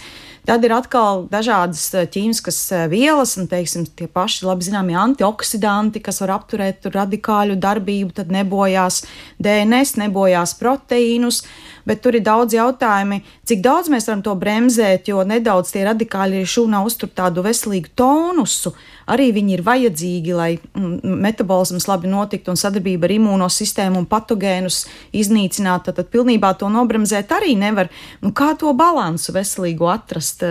[0.49, 6.01] Tad ir atkal dažādas eh, ķīmiskas eh, vielas, un teiksim, tie paši labi zināmie antioksidanti,
[6.01, 9.03] kas var apturēt radikāļu darbību, tad nebojās
[9.45, 11.43] DNS, nebojās proteīnus.
[11.89, 16.43] Bet tur ir daudz jautājumu, cik daudz mēs varam to bremzēt, jo nedaudz tie radikāļi
[16.43, 18.75] arī šūnā uztur tādu veselīgu tonusu.
[19.09, 24.83] Arī viņi ir vajadzīgi, lai mm, metabolisms labi notiktu un sadarbība ar imūnosistēmu un patogēnus
[25.17, 25.95] iznīcinātu.
[25.97, 27.89] Tad, pilnībā to nobremzēt arī nevar.
[28.25, 30.45] Nu, kā to balansu veselīgu atrast?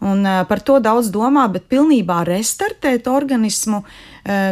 [0.00, 3.84] Un par to daudz domā, bet pilnībā restartēt organismu.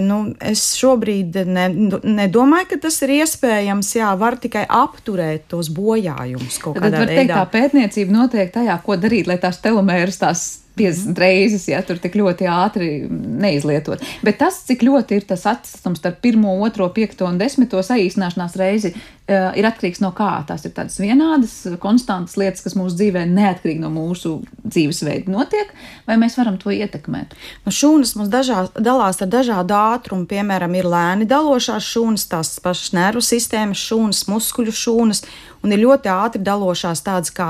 [0.05, 1.67] Nu, es šobrīd ne,
[2.03, 3.91] nedomāju, ka tas ir iespējams.
[3.99, 6.95] Jā, var tikai apturēt tos bojājumus kaut kādā veidā.
[6.95, 10.47] Tad var teikt, tā pētniecība notiek tajā, ko darīt, lai tās telomēras tās
[10.79, 14.03] 50 reizes, ja tur tik ļoti ātri neizlietot.
[14.25, 18.95] Bet tas, cik ļoti ir tas atstums starp pirmo, otro, piekto un desmito saīsināšanās reizi,
[18.95, 20.31] uh, ir atkarīgs no kā.
[20.49, 25.73] Tās ir tādas vienādas, konstantas lietas, kas mūsu dzīvē neatkarīgi no mūsu dzīvesveida notiek,
[26.09, 27.37] vai mēs varam to ietekmēt?
[27.67, 30.29] Nu, šūnas mums dažā, dalās ar dažādu ātrumu.
[30.31, 35.25] Piemēram, ir lēni dalošās šūnas, tās pašas nervu sistēmas šūnas, muskuļu šūnas
[35.63, 37.49] un ir ļoti ātri dalošās tādas kā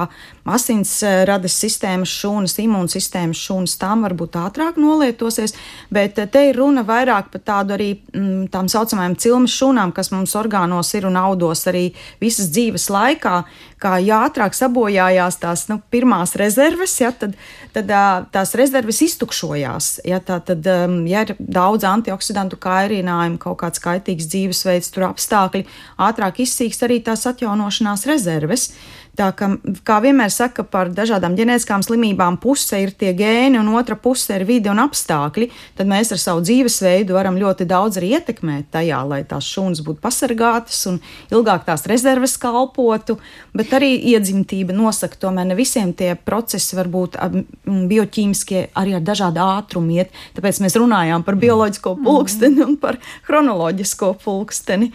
[0.48, 5.54] asinsrades eh, sistēmas šūnas, imūnsistēmas šūnas, tām varbūt ātrāk nolietosies,
[5.94, 10.12] bet eh, te ir runa vairāk par tādu arī mm, tām saucamajām cilmes šūnām, kas
[10.14, 11.88] mums orgānos ir un audos arī
[12.22, 13.42] visas dzīves laikā,
[13.82, 17.36] kā ja ātrāk sabojājās tās nu, pirmās rezerves, ja, tad,
[17.74, 17.92] tad
[18.34, 19.90] tās rezerves iztukšojās.
[20.08, 20.66] Ja, tā, tad,
[21.08, 25.66] ja ir daudz antioksidantu kairinājumu, kaut kāds kaitīgs dzīvesveids, tur apstākļi,
[26.08, 28.70] ātrāk izsīkst arī tās atjaunošanās rezerves.
[29.18, 29.48] Tā kā,
[29.82, 34.44] kā vienmēr saka par dažādām ģenētiskām slimībām, puse ir tie gēni, un otra puse ir
[34.46, 35.48] vide un apstākļi.
[35.74, 39.98] Tad mēs ar savu dzīvesveidu varam ļoti daudz arī ietekmēt tajā, lai tās šūnas būtu
[40.04, 41.00] pasargātas un
[41.34, 43.16] ilgāk tās rezerves kalpotu.
[43.58, 47.18] Bet arī iedzimtība nosaka, tomēr ne visiem tie procesi var būt
[47.66, 50.14] bioķīmiskie, arī ar dažādu ātrumu iet.
[50.38, 52.06] Tāpēc mēs runājām par bioloģisko mhm.
[52.06, 54.92] pulksteni un par chronoloģisko pulksteni.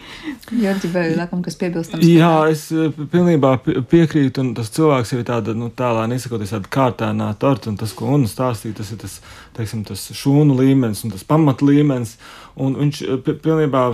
[0.64, 2.08] Jorģi, vai laikam, kas piebilstams?
[2.08, 6.70] Jā, es eh, pilnībā piekrītu piekrīt, un tas cilvēks ir tāda, nu, tālā nesakoties tāda
[6.76, 9.18] kārtēnā torta, un tas, ko Una stāstīja, tas ir tas,
[9.56, 12.16] teiksim, tas šūnu līmenis un tas pamat līmenis,
[12.60, 13.84] un viņš eh, pilnībā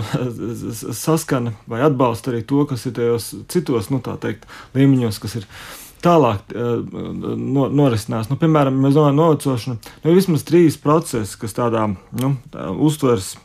[1.05, 5.47] saskana vai atbalsta arī to, kas ir tajos citos, nu, tā teikt, līmeņos, kas ir
[6.01, 8.31] tālāk no, norisinās.
[8.31, 13.35] Nu, piemēram, mēs domājam, novecošana, nu, vismaz trīs procesi, kas tādā nu, tā, uztveres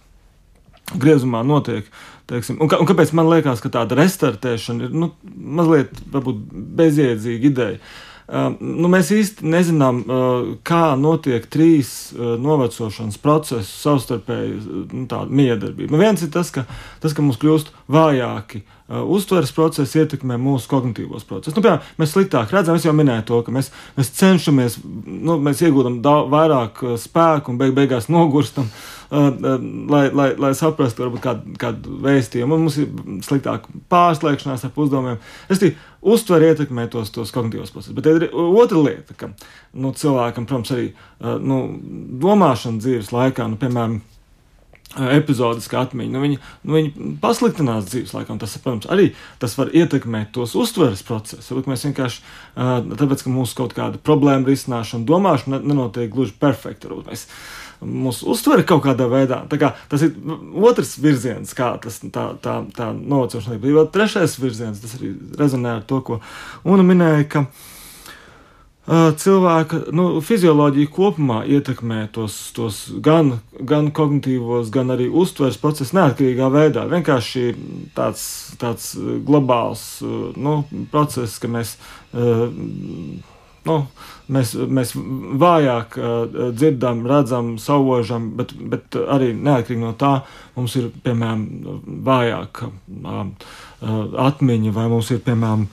[0.94, 1.88] griezumā notiek.
[2.26, 7.80] Teiksim, un, kā, un kāpēc man liekas, ka tāda restartēšana ir nu, mazliet bezjēdzīga ideja?
[8.26, 14.56] Uh, nu, mēs īsti nezinām, uh, kā notiek trīs uh, novecošanas procesu savstarpēji
[14.90, 15.92] nu, miedarbība.
[15.94, 16.66] Nu, viens ir tas, ka,
[17.04, 21.56] tas, ka mums kļūst vājāki uh, Uh, uztveres procesi ietekmē mūsu kognitīvos procesus.
[21.56, 24.76] Nu, piemēram, mēs sliktāk redzam, es jau minēju to, ka mēs, mēs cenšamies,
[25.10, 25.96] nu, mēs iegūstam
[26.30, 31.98] vairāk uh, spēku un beig, beigās nogurstam, uh, lai, lai, lai saprastu varbūt kādu, kādu
[32.06, 32.58] vēstījumu.
[32.58, 32.90] Mums ir
[33.26, 35.20] sliktāk pārslēgšanās ar uzdevumiem.
[35.52, 35.76] Es tikai
[36.16, 37.96] uztver ietekmē tos, tos kognitīvos procesus.
[37.96, 39.30] Bet ir otra lieta, ka
[39.74, 40.90] nu, cilvēkam, protams, arī
[41.42, 41.62] nu,
[42.22, 44.00] domāšana dzīves laikā, nu, piemēram,
[44.96, 46.12] epizodiska atmiņa.
[46.14, 48.38] Nu, viņi, nu, viņi pasliktinās dzīves laikam.
[48.40, 49.10] Tas, protams, arī
[49.42, 51.50] tas var ietekmēt tos uztveres procesus.
[51.50, 52.24] Varbūt mēs vienkārši,
[52.56, 56.90] tāpēc, ka mūsu kaut kāda problēma risināšana, domāšana nenotiek gluži perfekti.
[57.08, 57.26] Mēs,
[57.84, 59.42] mūsu uztvere kaut kādā veidā.
[59.60, 60.16] Kā, tas ir
[60.56, 63.64] otrs virziens, kā tas tā, tā, tā novecošana ir.
[63.66, 66.20] Vēl trešais virziens, tas arī rezonē ar to, ko
[66.66, 67.26] Una minēja.
[67.30, 67.46] Ka,
[68.86, 76.50] cilvēka nu, fizioloģija kopumā ietekmē tos, tos gan, gan kognitīvos, gan arī uztveres procesus neatkarīgā
[76.54, 76.86] veidā.
[76.90, 77.46] Vienkārši
[77.96, 78.22] tāds,
[78.60, 78.92] tāds
[79.26, 79.82] globāls
[80.38, 80.60] nu,
[80.92, 81.76] process, ka mēs,
[83.66, 83.78] nu,
[84.32, 84.94] mēs, mēs
[85.42, 85.98] vājāk
[86.56, 90.14] dzirdam, redzam, saužam, bet, bet arī neatkarīgi no tā
[90.56, 91.44] mums ir piemēram
[92.06, 92.70] vājāka
[94.26, 95.66] atmiņa vai mums ir piemēram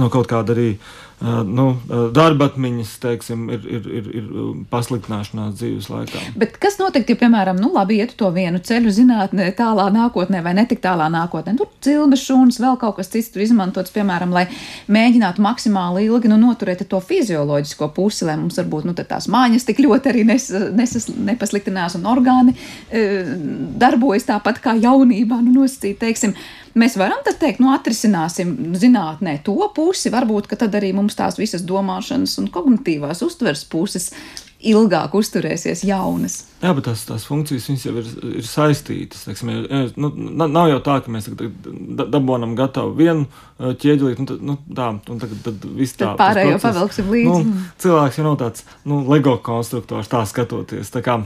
[0.00, 1.66] no kaut kāda arī uh, nu,
[2.14, 4.28] darba atmiņas, teiksim, ir, ir, ir, ir
[4.72, 6.22] pasliktināšanās dzīves laikā.
[6.38, 10.54] Bet kas notiek, ja, piemēram, nu, labi, iet to vienu ceļu zinātnē, tālā nākotnē vai
[10.58, 11.54] netik tālā nākotnē?
[11.60, 14.48] Tur cilmes šūnas, vēl kaut kas cits tur izmantots, piemēram, lai
[14.92, 19.84] mēģinātu maksimāli ilgi nu, noturēt to fizioloģisko pusi, lai mums varbūt nu, tās mājas tik
[19.84, 22.56] ļoti arī nes, nesas, nepasliktinās un orgāni
[22.90, 23.06] e,
[23.78, 26.34] darbojas tāpat kā jaunībā, nu, nosacīt, teiksim.
[26.78, 31.64] Mēs varam tad teikt, nu, atrisināsim zinātnē to pusi, varbūt tad arī mums tās visas
[31.68, 34.10] domāšanas un kognitīvās uztveres puses
[34.62, 36.36] ilgāk uzturēsies jaunas.
[36.62, 38.08] Jā, bet tās, tās funkcijas jau ir,
[38.38, 39.24] ir saistītas.
[39.26, 39.50] Teiksim,
[39.98, 43.26] nu, nav jau tā, ka mēs dabūjam gatavu vienu
[43.58, 46.14] ķieģelīti, nu, nu, tā, un tagad tad viss tā.
[46.20, 47.44] Pārējo pavilksim līdzi.
[47.50, 50.94] Nu, cilvēks jau nav tāds nu, LEGO konstruktors, tā skatoties.
[50.94, 51.18] Tā kā,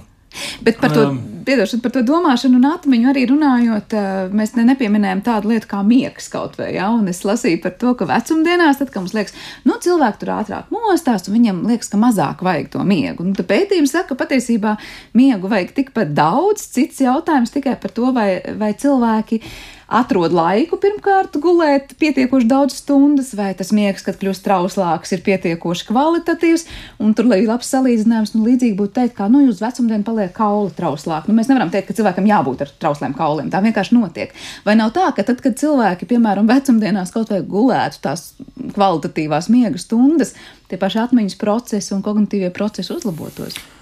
[0.66, 3.94] Bet par to, um, piedošana, par to domāšanu un atmiņu arī runājot,
[4.36, 7.94] mēs ne nepieminējam tādu lietu kā miegs kaut vai, ja, un es lasīju par to,
[7.98, 9.36] ka vecumdienās, tad, kad mums liekas,
[9.68, 13.26] nu, cilvēki tur ātrāk mostās, un viņam liekas, ka mazāk vajag to miegu.
[13.26, 14.76] Un pētījums saka, ka patiesībā
[15.16, 19.42] miegu vajag tikpat daudz, cits jautājums tikai par to, vai, vai cilvēki
[19.86, 25.86] atrod laiku pirmkārt gulēt pietiekoši daudz stundas, vai tas miegs, kad kļūst trauslāks, ir pietiekoši
[25.90, 26.66] kvalitatīvs.
[27.02, 28.34] Un tur ir labs salīdzinājums.
[28.34, 31.30] Nu, līdzīgi būtu teikt, ka nu, uz vecumdienu paliek kauli trauslāk.
[31.30, 33.52] Nu, mēs nevaram teikt, ka cilvēkam jābūt ar trausliem kauliem.
[33.52, 34.34] Tā vienkārši notiek.
[34.66, 38.28] Vai nav tā, ka tad, kad cilvēki, piemēram, vecumdienās kaut vai gulētu tās
[38.74, 40.34] kvalitatīvās miega stundas,
[40.70, 43.75] tie paši atmiņas procesi un kognitīvie procesi uzlabotos?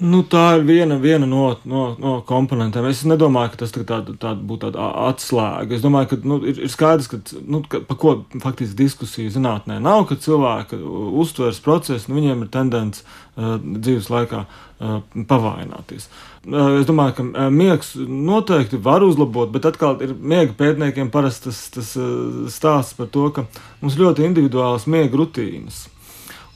[0.00, 2.86] Nu, tā ir viena, viena no, no, no komponentiem.
[2.88, 5.76] Es nedomāju, ka tas tā, tā būtu tāda atslēga.
[5.76, 9.76] Es domāju, ka nu, ir, ir skaidrs, ka, nu, ka par ko faktiski diskusija zinātnē
[9.84, 10.78] nav, ka cilvēka
[11.20, 14.96] uztveres procesi, nu, viņiem ir tendence uh, dzīves laikā uh,
[15.28, 16.08] pavaināties.
[16.48, 21.50] Uh, es domāju, ka uh, miegs noteikti var uzlabot, bet atkal ir miega pētniekiem parasti
[21.50, 23.44] tas, tas uh, stāsts par to, ka
[23.84, 25.90] mums ļoti individuāls miega rutīnas.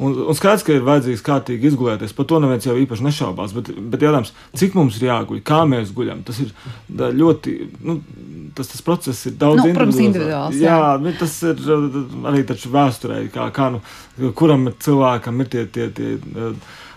[0.02, 2.14] Un, un skaidrs, ka ir vajadzīgs kārtīgi izgulēties.
[2.16, 3.52] Par to neviens jau īpaši nešaubās.
[3.54, 6.50] Bet, bet jautājums, cik mums ir jāguļ, kā mēs guļam, tas ir
[6.90, 7.54] ļoti.
[7.86, 8.00] Nu,
[8.58, 10.58] tas, tas process ir daudz nu, protams, individuāls.
[10.58, 11.62] Jā, jā tas ir
[12.30, 12.42] arī
[12.74, 13.82] vēsturē, kā, kā nu,
[14.38, 16.50] kuram cilvēkam ir tie, tie, tie uh,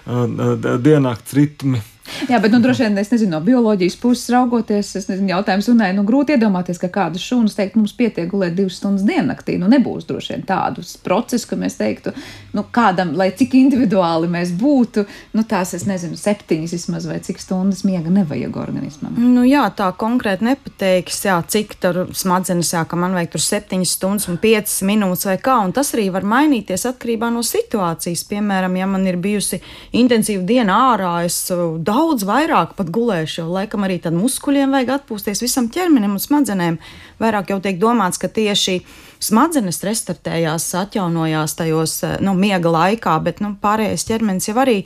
[0.08, 1.84] uh, diennakts ritmi.
[2.28, 5.82] Jā, bet nu, droši vien es nezinu, no bioloģijas puses raugoties, es nezinu, jautājums un
[5.82, 9.58] nē, nu, grūti iedomāties, ka kādas šūnas teikt, mums pietiek gulēt divas stundas diennaktī.
[9.60, 12.14] Nu, nebūs droši vien tādus procesus, ka mēs teiktu,
[12.56, 15.06] nu, kādam, lai cik individuāli mēs būtu,
[15.38, 19.18] nu, tās, es nezinu, septiņas vismaz vai cik stundas miega nevajag organismam.
[19.20, 23.96] Nu, jā, tā konkrēti nepateiks, jā, cik tur smadzenes, jā, ka man vajag tur septiņas
[24.00, 28.26] stundas un piecas minūtes vai kā, un tas arī var mainīties atkarībā no situācijas.
[28.28, 29.62] Piemēram, ja man ir bijusi
[29.98, 34.94] intensīva diena ārā, es daudz daudz vairāk pat gulēšu, jo laikam arī tad muskuļiem vajag
[34.98, 36.80] atpūsties visam ķermenim un smadzenēm.
[37.22, 38.80] Vairāk jau tiek domāts, ka tieši
[39.24, 44.84] smadzenes restartējās, atjaunojās tajos nu, miega laikā, bet nu, pārējais ķermenis jau arī.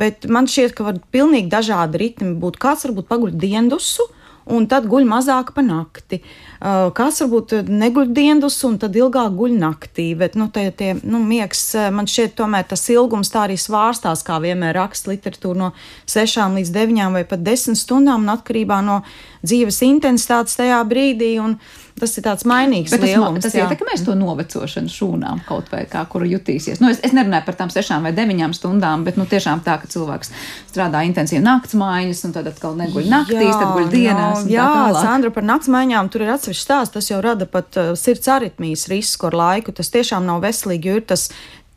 [0.00, 2.60] Bet man šķiet, ka var pilnīgi dažādi ritmi būt.
[2.62, 4.06] Kāds varbūt paguļ diendusu,
[4.50, 6.22] un tad guļ mazāk pa nakti.
[6.62, 10.12] kāds varbūt neguļ dienas un tad ilgāk guļ naktī.
[10.18, 14.38] Bet, nu, tie, tie, nu, miegs, man šķiet, tomēr tas ilgums tā arī svārstās, kā
[14.42, 15.70] vienmēr raksta literatūra, no
[16.10, 19.02] 6 līdz 9 vai pat 10 stundām, un atkarībā no
[19.42, 21.36] dzīves intensitātes tajā brīdī.
[21.42, 21.58] Un,
[22.02, 23.44] Tas ir tāds mainīgs Bet tas, lielums.
[23.44, 26.80] tas ietekmēs to novecošanu šūnām kaut vai kā, kuru jutīsies.
[26.82, 29.86] Nu, es, es nerunāju par tām sešām vai deviņām stundām, bet nu, tiešām tā, ka
[29.92, 30.32] cilvēks
[30.72, 34.44] strādā intensīvi naktas maiņas, un tad atkal neguļ naktīs, jā, tad guļ dienās.
[34.50, 36.96] Jā, jā Sandra, par naktas maiņām tur ir atsevišķs stāsts.
[36.98, 39.74] Tas jau rada pat uh, sirds aritmijas risku ar laiku.
[39.78, 41.28] Tas tiešām nav veselīgi, jo ir tas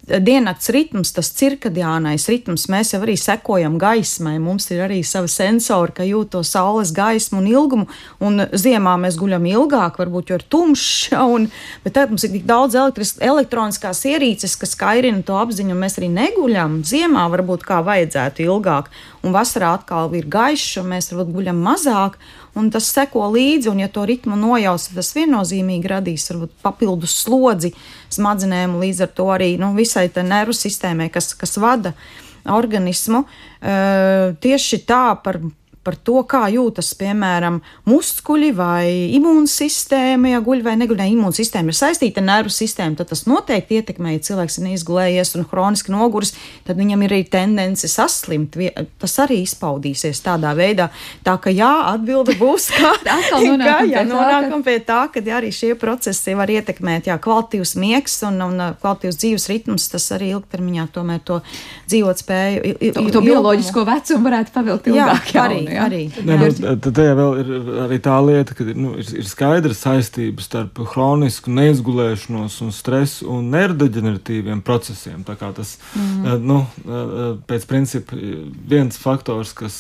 [0.06, 4.36] diennakts ritms, tas cirkadiānais ritms, mēs jau arī sekojam gaismai.
[4.42, 7.88] Mums ir arī savi sensori, ka jūt to saules gaismu un ilgumu.
[8.24, 11.50] Un ziemā mēs guļam ilgāk, varbūt jo ir tumšs, un,
[11.86, 16.12] bet tad mums ir tik daudz elektroniskās ierīces, kas kairina to apziņu, un mēs arī
[16.14, 16.82] neguļam.
[16.86, 18.94] Ziemā varbūt kā vajadzētu ilgāk,
[19.26, 22.20] un vasarā atkal ir gaišs, un mēs varbūt guļam mazāk
[22.56, 27.74] un tas seko līdzi, un ja to ritmu nojaus, tas viennozīmīgi radīs varbūt papildus slodzi
[28.16, 31.96] smadzenēm, līdz ar to arī nu, visai nervu sistēmai, kas, kas vada
[32.46, 33.26] organismu.
[34.42, 35.42] Tieši tā par
[35.86, 40.98] par to, kā jūtas, piemēram, muskuļi vai imūnsistēma, ja guļ vai neguļ.
[41.00, 45.36] Ne, imūnsistēma ir saistīta ar nervu sistēmu, tad tas noteikti ietekmē, ja cilvēks ir neizgulējies
[45.38, 46.34] un hroniski noguris,
[46.66, 48.58] tad viņam ir arī tendence saslimt.
[49.02, 50.90] Tas arī izpaudīsies tādā veidā.
[51.26, 52.96] Tā ka jā, atbilde būs, ka
[53.46, 58.18] nonākam, jā, nonākam pie tā, ka jā, arī šie procesi var ietekmēt, jā, kvalitīvs miegs
[58.26, 61.42] un, un kvalitīvs dzīves ritms, tas arī ilgtermiņā tomēr to
[61.92, 62.76] dzīvot spēju.
[62.96, 65.32] To, to bioloģisko vecumu varētu pavilkt ilgāk.
[65.36, 65.86] Jā, arī, jā.
[65.88, 66.02] arī.
[66.26, 66.50] Ne, nu,
[66.82, 67.52] tad tajā vēl ir
[67.86, 73.52] arī tā lieta, ka nu, ir, ir skaidra saistība starp hronisku neizgulēšanos un stresu un
[73.54, 75.24] nerdeģeneratīviem procesiem.
[75.28, 76.42] Tā kā tas mm.
[76.46, 76.62] nu,
[77.50, 79.78] pēc principa viens faktors, kas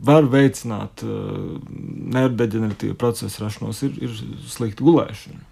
[0.00, 5.49] var veicināt nerdeģeneratīvu procesu rašanos, ir, ir slikta gulēšana.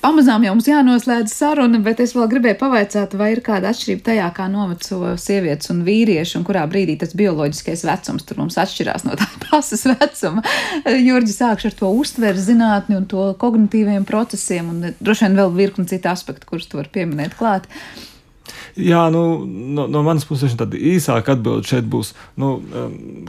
[0.00, 4.28] Pamazām jau mums jānoslēdz saruna, bet es vēl gribēju pavaicāt, vai ir kāda atšķirība tajā,
[4.36, 9.18] kā noveco sievietes un vīrieši, un kurā brīdī tas bioloģiskais vecums tur mums atšķirās no
[9.20, 10.40] tā pasas vecuma.
[10.88, 15.84] Jurģi sākšu ar to uztveres zinātni un to kognitīviem procesiem, un droši vien vēl virkni
[15.92, 17.68] citu aspektu, kurus tu vari pieminēt klāt.
[18.80, 22.12] Jā, nu, no, no manas puses tāda īsāka atbilde šeit būs.
[22.40, 22.52] Nu,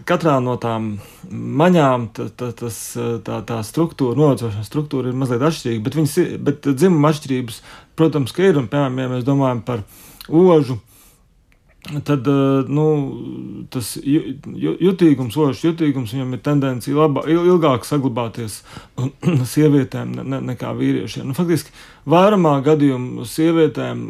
[0.07, 0.93] katrā no tām
[1.31, 2.79] maņām tā, tā, tas,
[3.25, 6.15] tā, tā struktūra, novecošanas struktūra ir mazliet atšķirīga, bet, viņas,
[6.47, 7.59] bet dzimuma atšķirības,
[7.99, 8.61] protams, ka ir.
[8.61, 9.85] Un, piemēram, ja mēs domājam par
[10.27, 10.79] ožu
[11.81, 12.85] tad eh, nu,
[13.73, 18.59] tas jutīgums, ošs jutīgums, viņam ir tendence labā, ilgāk saglabāties
[19.53, 21.25] sievietēm ne, ne, nekā vīriešiem.
[21.31, 21.73] Nu, faktiski
[22.09, 24.05] vairumā gadījumu sievietēm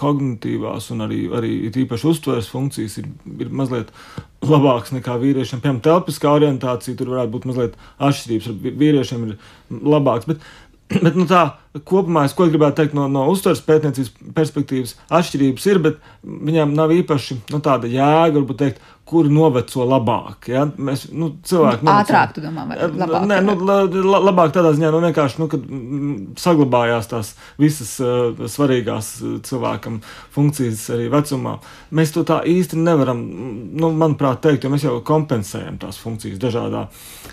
[0.00, 1.52] kognitīvās un arī, arī
[1.84, 3.92] īpaši uztveres funkcijas ir, ir mazliet
[4.40, 5.60] labākas nekā vīriešiem.
[5.60, 8.50] Piemēram, telpiskā orientācija tur varētu būt mazliet atšķirības.
[8.80, 9.36] Vīriešiem ir
[9.76, 10.28] labāks.
[10.30, 10.44] Bet,
[11.04, 11.44] Bet nu, tā
[11.86, 17.36] kopumā es gribētu teikt no, no uztveres pētniecības perspektīvas, atšķirības ir, bet viņām nav īpaši
[17.52, 18.80] nu, tāda jēga, varbūt teikt,
[19.10, 20.48] kuri noveco labāk.
[20.50, 20.64] Ja?
[20.66, 23.26] Mēs, nu, cilvēki nu, ātrāk, tu domā, labāk?
[23.30, 25.68] Nē, nu, la, labāk tādā ziņā, nu, vienkārši, nu, kad
[26.42, 27.30] saglabājās tās
[27.60, 29.12] visas uh, svarīgās
[29.46, 30.00] cilvēkam
[30.34, 31.56] funkcijas arī vecumā.
[31.94, 33.22] Mēs to tā īsti nevaram,
[33.78, 36.88] nu, manuprāt, teikt, jo mēs jau kompensējam tās funkcijas dažādā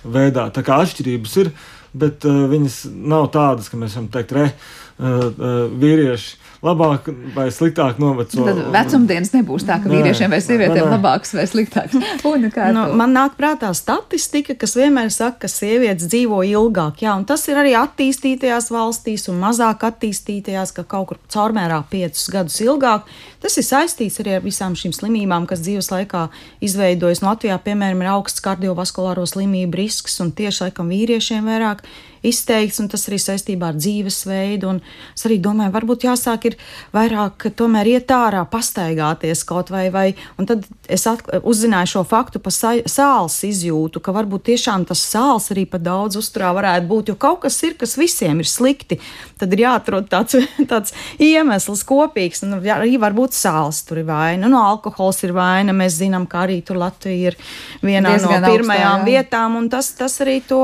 [0.06, 0.52] veidā.
[0.54, 1.52] Tā kā atšķirības ir.
[1.54, 7.10] Uh, bet uh, viņas nav tādas, ka mēs varam teikt, re, uh, uh, vīrieši labāk
[7.36, 8.46] vai sliktāk noveco.
[8.48, 11.96] Tad vecumdienas nebūs tā, ka vīriešiem vai sievietēm labāks vai sliktāks.
[12.28, 12.44] Un,
[12.76, 17.02] nu, man nāk prātā statistika, kas vienmēr saka, ka sievietes dzīvo ilgāk.
[17.06, 22.28] Jā, un tas ir arī attīstītajās valstīs un mazāk attīstītajās, ka kaut kur caurmērā piecus
[22.34, 23.08] gadus ilgāk.
[23.44, 26.28] Tas ir saistīts arī ar visām šīm slimībām, kas dzīves laikā
[26.66, 27.24] izveidojas.
[27.24, 31.86] No Latvijā, piemēram, ir augsts kardiovaskulāro slimību risks un tieši laikam vīriešiem vairāk
[32.30, 34.74] izteikts, un tas arī saistībā ar dzīvesveidu.
[35.16, 36.58] Es arī domāju, varbūt jāsāk ir
[36.96, 40.08] vairāk tomēr iet ārā, pastaigāties kaut vai, vai
[40.38, 45.66] un tad es uzzināju šo faktu par sāls izjūtu, ka varbūt tiešām tas sāls arī
[45.70, 49.00] pa daudz uzturā varētu būt, jo kaut kas ir, kas visiem ir slikti,
[49.40, 50.38] tad ir jāatrod tāds,
[50.72, 56.00] tāds iemesls kopīgs, un arī varbūt sāls tur ir vaina, no alkohols ir vaina, mēs
[56.02, 57.40] zinām, ka arī tur Latvija ir
[57.86, 60.64] vienā Diezgan no pirmajām augstā, vietām, un tas, tas arī to,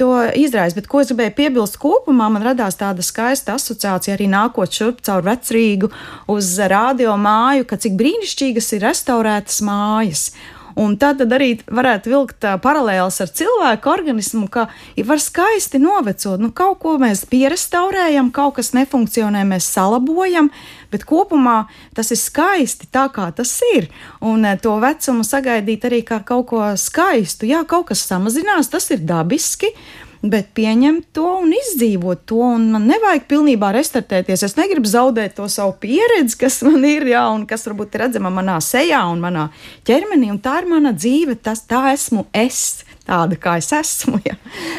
[0.00, 0.78] to izraisa.
[0.78, 5.26] Bet ko es gribēju piebilst kopumā, man radās tāda skaista asociācija arī nākot šurp caur
[5.26, 5.90] vecrīgu
[6.32, 10.30] uz radio māju, ka cik brīnišķīgas ir restaurētas mājas.
[10.80, 14.68] Un tad, tad arī varētu vilkt paralēlus ar cilvēku organismu, ka
[15.04, 16.40] var skaisti novecot.
[16.40, 20.48] Nu, kaut ko mēs pierestaurējam, kaut kas nefunkcionē, mēs salabojam,
[20.92, 21.66] bet kopumā
[21.96, 23.90] tas ir skaisti tā, kā tas ir.
[24.24, 27.50] Un to vecumu sagaidīt arī kā kaut ko skaistu.
[27.50, 29.74] Jā, kaut kas samazinās, tas ir dabiski.
[30.22, 32.40] Bet pieņemt to un izdzīvot to.
[32.56, 34.44] Un man nevajag pilnībā restartēties.
[34.46, 38.32] Es negribu zaudēt to savu pieredzi, kas man ir, jā, un kas varbūt ir redzama
[38.34, 39.48] manā sejā un manā
[39.88, 40.30] ķermenī.
[40.34, 44.20] Un tā ir mana dzīve, tas, tā esmu es tāda, kā es esmu.
[44.26, 44.36] Ja.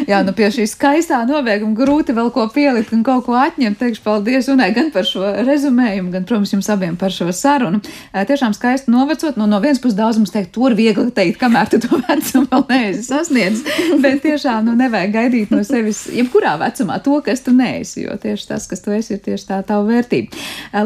[0.08, 3.80] Jā, nu pie šī skaistā novēguma grūti vēl ko pielikt un kaut ko atņemt.
[3.80, 7.82] Teikšu paldies Unai gan par šo rezumējumu, gan, protams, jums abiem par šo sarunu.
[8.14, 9.38] Tiešām skaisti novecot.
[9.40, 12.66] Nu, no vienas puses daudz mums teikt, tur viegli teikt, kamēr tu to vecumu vēl
[12.70, 13.66] neesi sasniedzis.
[14.04, 18.06] Bet tiešām nu, nevajag gaidīt no sevis, jebkurā vecumā, to, kas tu neesi.
[18.06, 20.38] Jo tieši tas, kas tu esi, ir tieši tā tava vērtība.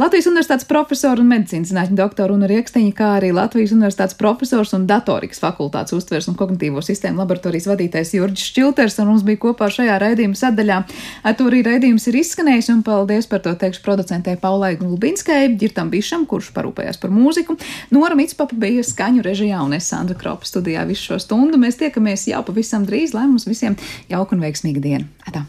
[0.02, 4.88] Latvijas Universitātes profesora un medicīnas zinātņu doktora Una Rieksteņa, kā arī Latvijas Universitātes profesors un
[4.90, 9.98] datorikas fakultātes uztvers un kognitīvo sistēmu laboratorijas vadītājs Jurģis Čilters, un mums bija kopā šajā
[10.02, 10.78] raidījuma sadaļā.
[11.26, 15.92] Ar to arī raidījums ir izskanējis, un paldies par to teikšu producentē Paulai Gulbinskai, Girtam
[15.92, 17.58] Bišam, kurš parūpējās par mūziku.
[17.92, 21.60] Nora Mitspapa bija skaņu režijā, un es Sandra Kropa studijā visu šo stundu.
[21.60, 23.76] Mēs tiekamies jau pavisam drīz, lai mums visiem
[24.12, 25.12] jauka un veiksmīga diena.
[25.28, 25.44] Atā.